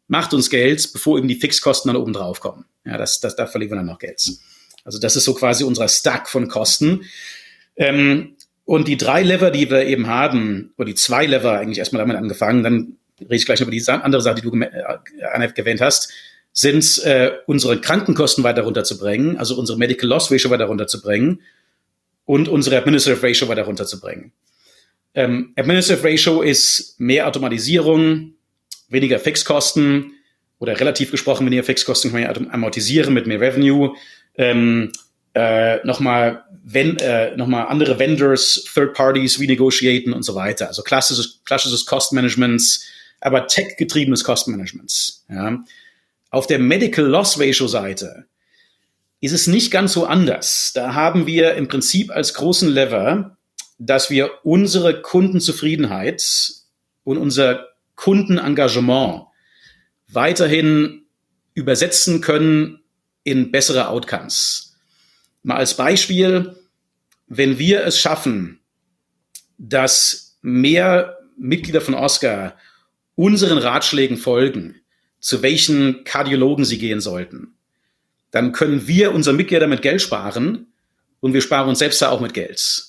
[0.07, 2.65] macht uns Geld, bevor eben die Fixkosten dann oben drauf kommen.
[2.85, 4.21] Ja, das, das, da verlieren wir dann noch Geld.
[4.83, 7.03] Also das ist so quasi unser Stack von Kosten.
[7.75, 12.01] Ähm, und die drei Lever, die wir eben haben, oder die zwei Lever eigentlich erstmal
[12.01, 14.69] damit angefangen, dann rede ich gleich über die andere Sache, die du äh,
[15.55, 16.11] erwähnt hast,
[16.51, 21.41] sind äh, unsere Krankenkosten weiter runterzubringen, also unsere Medical Loss Ratio weiter runterzubringen
[22.25, 24.31] und unsere Administrative Ratio weiter runterzubringen.
[25.13, 28.33] Ähm, Administrative Ratio ist mehr Automatisierung,
[28.89, 30.13] weniger Fixkosten
[30.59, 33.95] oder relativ gesprochen weniger Fixkosten kann man amortisieren mit mehr Revenue.
[34.35, 34.91] Ähm,
[35.35, 40.67] äh, nochmal wenn, äh, noch andere Vendors, Third Parties renegotiaten und so weiter.
[40.67, 42.85] Also klassisches, klassisches Cost-Managements,
[43.19, 45.25] aber tech-getriebenes Cost-Managements.
[45.29, 45.63] Ja.
[46.29, 48.25] Auf der Medical Loss Ratio Seite
[49.21, 50.71] ist es nicht ganz so anders.
[50.73, 53.37] Da haben wir im Prinzip als großen Lever,
[53.79, 56.23] dass wir unsere Kundenzufriedenheit
[57.03, 59.25] und unser Kundenengagement
[60.07, 61.05] weiterhin
[61.53, 62.81] übersetzen können
[63.23, 64.77] in bessere Outcomes.
[65.43, 66.55] Mal als Beispiel,
[67.27, 68.59] wenn wir es schaffen,
[69.57, 72.55] dass mehr Mitglieder von Oscar
[73.17, 74.79] unseren Ratschlägen folgen,
[75.19, 77.55] zu welchen Kardiologen sie gehen sollten,
[78.31, 80.67] dann können wir unseren Mitgliedern damit Geld sparen
[81.19, 82.83] und wir sparen uns selbst da auch mit Geld.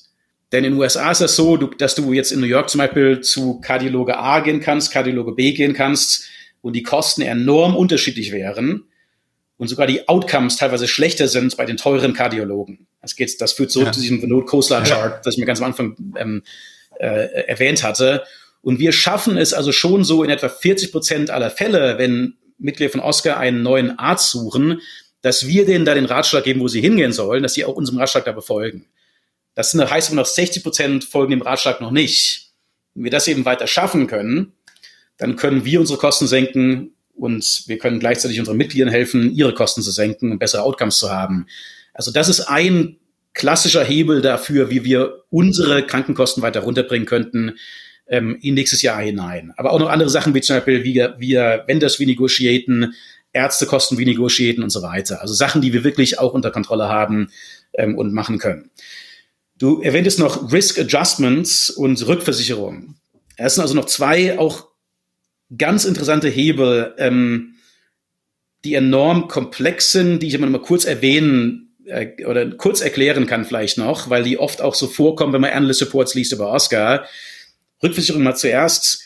[0.53, 3.21] Denn in den USA ist das so, dass du jetzt in New York zum Beispiel
[3.21, 6.27] zu Kardiologe A gehen kannst, Kardiologe B gehen kannst
[6.61, 8.85] und die Kosten enorm unterschiedlich wären
[9.57, 12.87] und sogar die Outcomes teilweise schlechter sind bei den teuren Kardiologen.
[13.01, 13.93] Das, geht, das führt zurück ja.
[13.93, 15.21] zu diesem Vinod-Kosler-Chart, ja.
[15.23, 16.43] das ich mir ganz am Anfang ähm,
[16.99, 18.25] äh, erwähnt hatte.
[18.69, 22.93] Und wir schaffen es also schon so in etwa 40 Prozent aller Fälle, wenn Mitglieder
[22.93, 24.83] von Oscar einen neuen Arzt suchen,
[25.23, 27.99] dass wir denen da den Ratschlag geben, wo sie hingehen sollen, dass sie auch unserem
[27.99, 28.85] Ratschlag da befolgen.
[29.55, 32.51] Das heißt aber noch 60 Prozent folgen dem Ratschlag noch nicht.
[32.93, 34.53] Wenn wir das eben weiter schaffen können,
[35.17, 39.81] dann können wir unsere Kosten senken und wir können gleichzeitig unseren Mitgliedern helfen, ihre Kosten
[39.81, 41.47] zu senken und bessere Outcomes zu haben.
[41.95, 42.99] Also das ist ein
[43.33, 47.55] klassischer Hebel dafür, wie wir unsere Krankenkosten weiter runterbringen könnten
[48.09, 49.53] ähm, in nächstes Jahr hinein.
[49.57, 52.95] Aber auch noch andere Sachen, wie zum Beispiel, wie wir Vendors renegotiaten,
[53.33, 55.21] Ärztekosten renegotiaten und so weiter.
[55.21, 57.31] Also Sachen, die wir wirklich auch unter Kontrolle haben
[57.75, 58.71] ähm, und machen können.
[59.59, 62.95] Du erwähntest noch Risk Adjustments und Rückversicherung.
[63.37, 64.69] Es sind also noch zwei auch
[65.57, 67.55] ganz interessante Hebel, ähm,
[68.65, 73.27] die enorm komplex sind, die ich immer noch mal kurz erwähnen äh, oder kurz erklären
[73.27, 76.51] kann vielleicht noch, weil die oft auch so vorkommen, wenn man Analyst Reports liest über
[76.51, 77.07] Oscar.
[77.83, 79.03] Rückversicherung mal zuerst.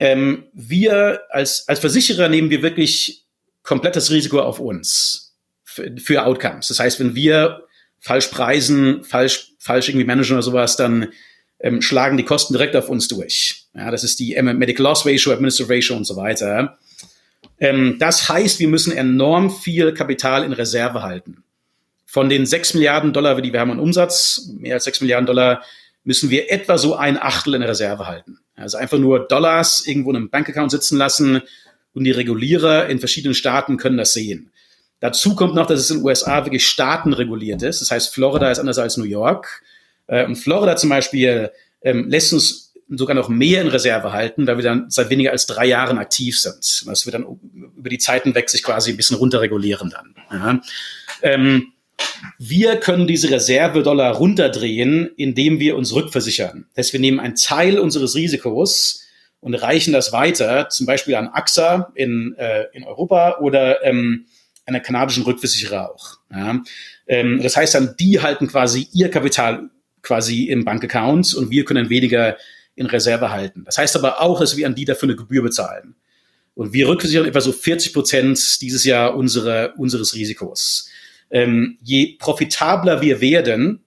[0.00, 3.24] Ähm, wir als, als Versicherer nehmen wir wirklich
[3.62, 6.68] komplettes Risiko auf uns für, für Outcomes.
[6.68, 7.64] Das heißt, wenn wir
[8.00, 11.12] falsch preisen, falsch, falsch irgendwie managen oder sowas, dann
[11.60, 13.66] ähm, schlagen die Kosten direkt auf uns durch.
[13.74, 16.78] Ja, das ist die Medical Loss Ratio, Administrative Ratio und so weiter.
[17.60, 21.42] Ähm, das heißt, wir müssen enorm viel Kapital in Reserve halten.
[22.06, 25.62] Von den 6 Milliarden Dollar, die wir haben an Umsatz, mehr als 6 Milliarden Dollar,
[26.08, 28.38] müssen wir etwa so ein Achtel in Reserve halten.
[28.56, 31.42] Also einfach nur Dollars irgendwo in einem Bankaccount sitzen lassen
[31.92, 34.50] und die Regulierer in verschiedenen Staaten können das sehen.
[35.00, 37.82] Dazu kommt noch, dass es in den USA wirklich staatenreguliert ist.
[37.82, 39.62] Das heißt, Florida ist anders als New York.
[40.06, 41.50] Äh, und Florida zum Beispiel
[41.82, 45.44] ähm, lässt uns sogar noch mehr in Reserve halten, weil wir dann seit weniger als
[45.44, 46.86] drei Jahren aktiv sind.
[46.86, 47.38] Das wird dann
[47.76, 50.14] über die Zeiten weg sich quasi ein bisschen runterregulieren dann.
[50.32, 50.60] Ja.
[51.20, 51.74] Ähm,
[52.38, 56.66] wir können diese Reservedollar runterdrehen, indem wir uns rückversichern.
[56.74, 59.04] Das heißt, wir nehmen einen Teil unseres Risikos
[59.40, 64.26] und reichen das weiter, zum Beispiel an AXA in, äh, in Europa oder ähm,
[64.66, 66.18] einer kanadischen Rückversicherer auch.
[66.30, 66.62] Ja.
[67.06, 69.70] Ähm, das heißt dann, die halten quasi ihr Kapital
[70.02, 72.36] quasi im Bankaccount und wir können weniger
[72.74, 73.64] in Reserve halten.
[73.64, 75.96] Das heißt aber auch, dass wir an die dafür eine Gebühr bezahlen.
[76.54, 80.88] Und wir rückversichern etwa so 40 Prozent dieses Jahr unsere, unseres Risikos.
[81.30, 83.80] Ähm, je profitabler wir werden,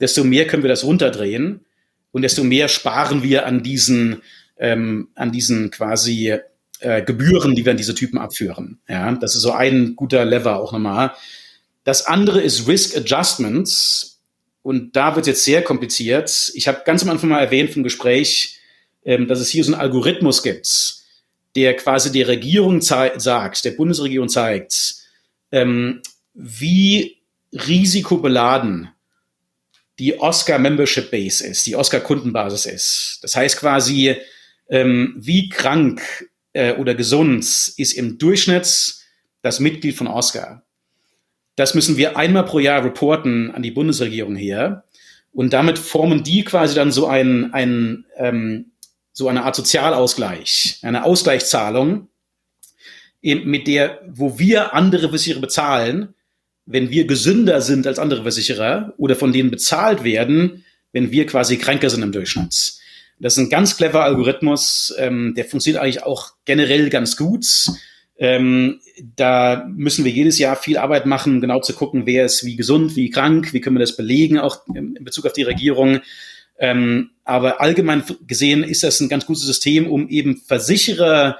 [0.00, 1.64] desto mehr können wir das runterdrehen
[2.12, 4.22] und desto mehr sparen wir an diesen,
[4.58, 6.36] ähm, an diesen quasi
[6.80, 8.78] äh, Gebühren, die wir an diese Typen abführen.
[8.88, 11.12] Ja, das ist so ein guter Lever auch nochmal.
[11.84, 14.16] Das andere ist Risk Adjustments.
[14.66, 16.50] Und da wird jetzt sehr kompliziert.
[16.54, 18.58] Ich habe ganz am Anfang mal erwähnt vom Gespräch,
[19.04, 20.96] ähm, dass es hier so einen Algorithmus gibt,
[21.54, 24.96] der quasi der Regierung sagt, der Bundesregierung zeigt,
[25.52, 26.02] ähm,
[26.36, 27.16] wie
[27.52, 28.90] risikobeladen
[29.98, 33.18] die Oscar Membership Base ist, die Oscar Kundenbasis ist.
[33.22, 34.16] Das heißt quasi,
[34.68, 36.02] ähm, wie krank
[36.52, 37.44] äh, oder gesund
[37.76, 38.94] ist im Durchschnitt
[39.42, 40.64] das Mitglied von Oscar.
[41.54, 44.84] Das müssen wir einmal pro Jahr reporten an die Bundesregierung hier.
[45.32, 48.72] Und damit formen die quasi dann so ein, ein ähm,
[49.12, 52.08] so eine Art Sozialausgleich, eine Ausgleichszahlung,
[53.22, 56.14] mit der, wo wir andere Versicherer bezahlen,
[56.66, 61.56] wenn wir gesünder sind als andere Versicherer oder von denen bezahlt werden, wenn wir quasi
[61.56, 62.74] kränker sind im Durchschnitt.
[63.18, 67.46] Das ist ein ganz clever Algorithmus, ähm, der funktioniert eigentlich auch generell ganz gut.
[68.18, 68.80] Ähm,
[69.14, 72.96] da müssen wir jedes Jahr viel Arbeit machen, genau zu gucken, wer ist wie gesund,
[72.96, 76.00] wie krank, wie können wir das belegen, auch in Bezug auf die Regierung.
[76.58, 81.38] Ähm, aber allgemein gesehen ist das ein ganz gutes System, um eben Versicherer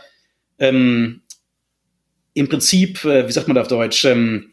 [0.59, 1.23] ähm,
[2.35, 4.53] im Prinzip, äh, wie sagt man da auf Deutsch, ähm,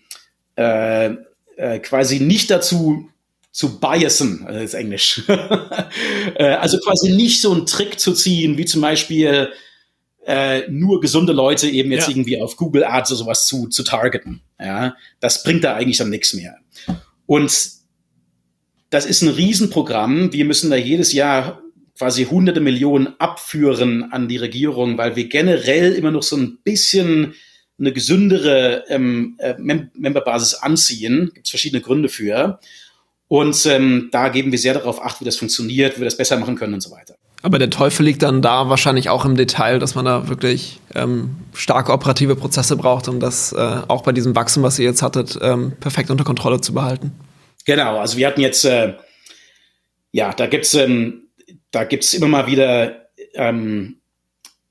[0.56, 1.12] äh,
[1.58, 3.10] äh, quasi nicht dazu
[3.52, 5.24] zu biasen, also ist Englisch.
[5.28, 9.50] äh, also quasi nicht so einen Trick zu ziehen, wie zum Beispiel
[10.26, 12.12] äh, nur gesunde Leute eben jetzt ja.
[12.12, 14.42] irgendwie auf Google Ads oder sowas zu, zu targeten.
[14.60, 16.58] Ja, das bringt da eigentlich dann nichts mehr.
[17.26, 17.72] Und
[18.90, 20.34] das ist ein Riesenprogramm.
[20.34, 21.62] Wir müssen da jedes Jahr
[21.98, 27.36] quasi hunderte Millionen abführen an die Regierung, weil wir generell immer noch so ein bisschen
[27.80, 31.32] eine gesündere ähm, äh, Mem Memberbasis anziehen.
[31.34, 32.60] Gibt es verschiedene Gründe für.
[33.28, 36.38] Und ähm, da geben wir sehr darauf acht, wie das funktioniert, wie wir das besser
[36.38, 37.16] machen können und so weiter.
[37.42, 41.36] Aber der Teufel liegt dann da wahrscheinlich auch im Detail, dass man da wirklich ähm,
[41.54, 45.38] starke operative Prozesse braucht, um das äh, auch bei diesem Wachstum, was ihr jetzt hattet,
[45.42, 47.12] ähm, perfekt unter Kontrolle zu behalten.
[47.66, 48.94] Genau, also wir hatten jetzt, äh,
[50.12, 51.24] ja, da gibt's ähm,
[51.72, 53.98] da gibt's immer mal wieder ähm,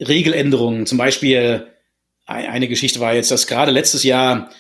[0.01, 0.87] Regeländerungen.
[0.87, 1.67] Zum Beispiel
[2.27, 4.51] eine Geschichte war jetzt, dass gerade letztes Jahr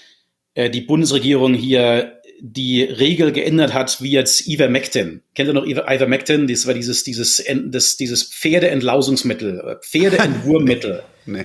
[0.55, 5.23] äh, die Bundesregierung hier die Regel geändert hat, wie jetzt Ivermectin.
[5.35, 6.49] Kennt ihr noch Ivermectin?
[6.49, 11.05] Das war dieses, dieses, das, dieses Pferdeentlausungsmittel, äh, Pferdeentwurmmittel.
[11.27, 11.45] nee.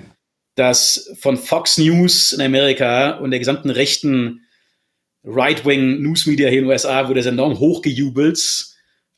[0.55, 4.41] Das von Fox News in Amerika und der gesamten rechten
[5.24, 8.39] Right-Wing News Media hier in den USA wurde es enorm hochgejubelt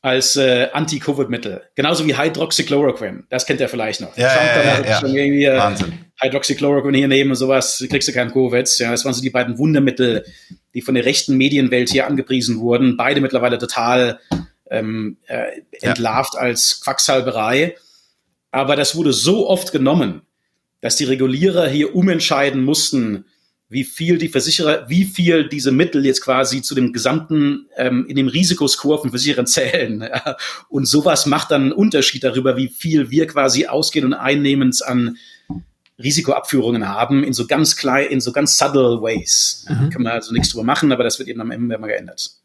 [0.02, 1.62] als äh, Anti-Covid-Mittel.
[1.74, 3.24] Genauso wie Hydroxychloroquine.
[3.28, 4.16] Das kennt ihr vielleicht noch.
[4.16, 5.00] Ja, Trump ja, ja.
[5.00, 5.92] Schon irgendwie, äh, Wahnsinn.
[6.20, 8.66] Hydroxychloroquine hier nehmen und sowas, kriegst du keinen Covid.
[8.78, 10.24] Ja, das waren so die beiden Wundermittel,
[10.74, 12.96] die von der rechten Medienwelt hier angepriesen wurden.
[12.96, 14.20] Beide mittlerweile total
[14.70, 16.40] ähm, äh, entlarvt ja.
[16.40, 17.76] als Quacksalberei.
[18.50, 20.22] Aber das wurde so oft genommen,
[20.80, 23.26] dass die Regulierer hier umentscheiden mussten,
[23.70, 28.16] wie viel die Versicherer, wie viel diese Mittel jetzt quasi zu dem gesamten, ähm, in
[28.16, 30.00] dem Risikoscore von Versicherern zählen.
[30.10, 30.36] Ja.
[30.68, 35.18] Und sowas macht dann einen Unterschied darüber, wie viel wir quasi ausgehen und einnehmend an
[36.02, 39.66] Risikoabführungen haben, in so ganz klein, in so ganz subtle ways.
[39.68, 39.90] Mhm.
[39.90, 42.39] kann man also nichts drüber machen, aber das wird eben am Ende immer geändert.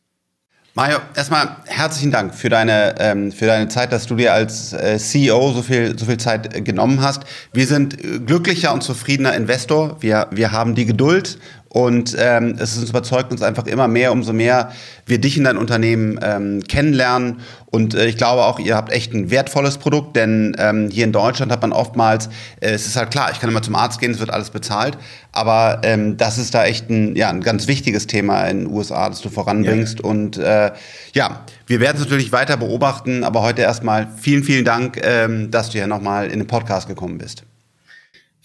[0.78, 4.98] Mario, erstmal herzlichen Dank für deine, ähm, für deine Zeit, dass du dir als äh,
[4.98, 7.24] CEO so viel, so viel Zeit äh, genommen hast.
[7.54, 7.98] Wir sind
[8.28, 9.96] glücklicher und zufriedener Investor.
[10.02, 11.40] Wir, wir haben die Geduld
[11.76, 14.72] Und ähm, es ist, überzeugt uns einfach immer mehr, umso mehr
[15.06, 17.42] wir dich in dein Unternehmen ähm, kennenlernen.
[17.66, 21.12] Und äh, ich glaube auch, ihr habt echt ein wertvolles Produkt, denn ähm, hier in
[21.12, 22.28] Deutschland hat man oftmals,
[22.62, 24.98] äh, es ist halt klar, ich kann immer zum Arzt gehen, es wird alles bezahlt,
[25.34, 29.10] aber ähm, das ist da echt ein, ja, ein ganz wichtiges Thema in den USA,
[29.10, 30.00] das du voranbringst.
[30.00, 30.06] Ja.
[30.06, 30.72] Und äh,
[31.14, 35.72] ja, wir werden es natürlich weiter beobachten, aber heute erstmal vielen, vielen Dank, ähm, dass
[35.72, 37.44] du hier nochmal in den Podcast gekommen bist.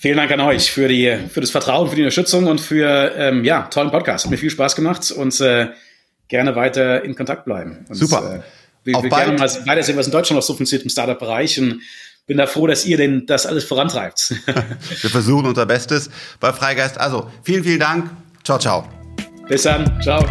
[0.01, 3.45] Vielen Dank an euch für, die, für das Vertrauen, für die Unterstützung und für ähm,
[3.45, 4.25] ja, tollen Podcast.
[4.25, 5.69] Hat mir viel Spaß gemacht und äh,
[6.29, 7.85] gerne weiter in Kontakt bleiben.
[7.87, 8.37] Und, Super.
[8.37, 8.41] Äh,
[8.85, 11.83] wir, wir gerne mal weiter sehen, was in Deutschland noch so funktioniert im Startup-Bereich und
[12.27, 14.37] bin da froh, dass ihr denn das alles vorantreibt.
[14.47, 16.09] wir versuchen unser Bestes
[16.41, 16.97] bei Freigeist.
[16.97, 18.11] Also vielen, vielen Dank.
[18.43, 18.89] Ciao, ciao.
[19.49, 20.01] Bis dann.
[20.01, 20.25] Ciao.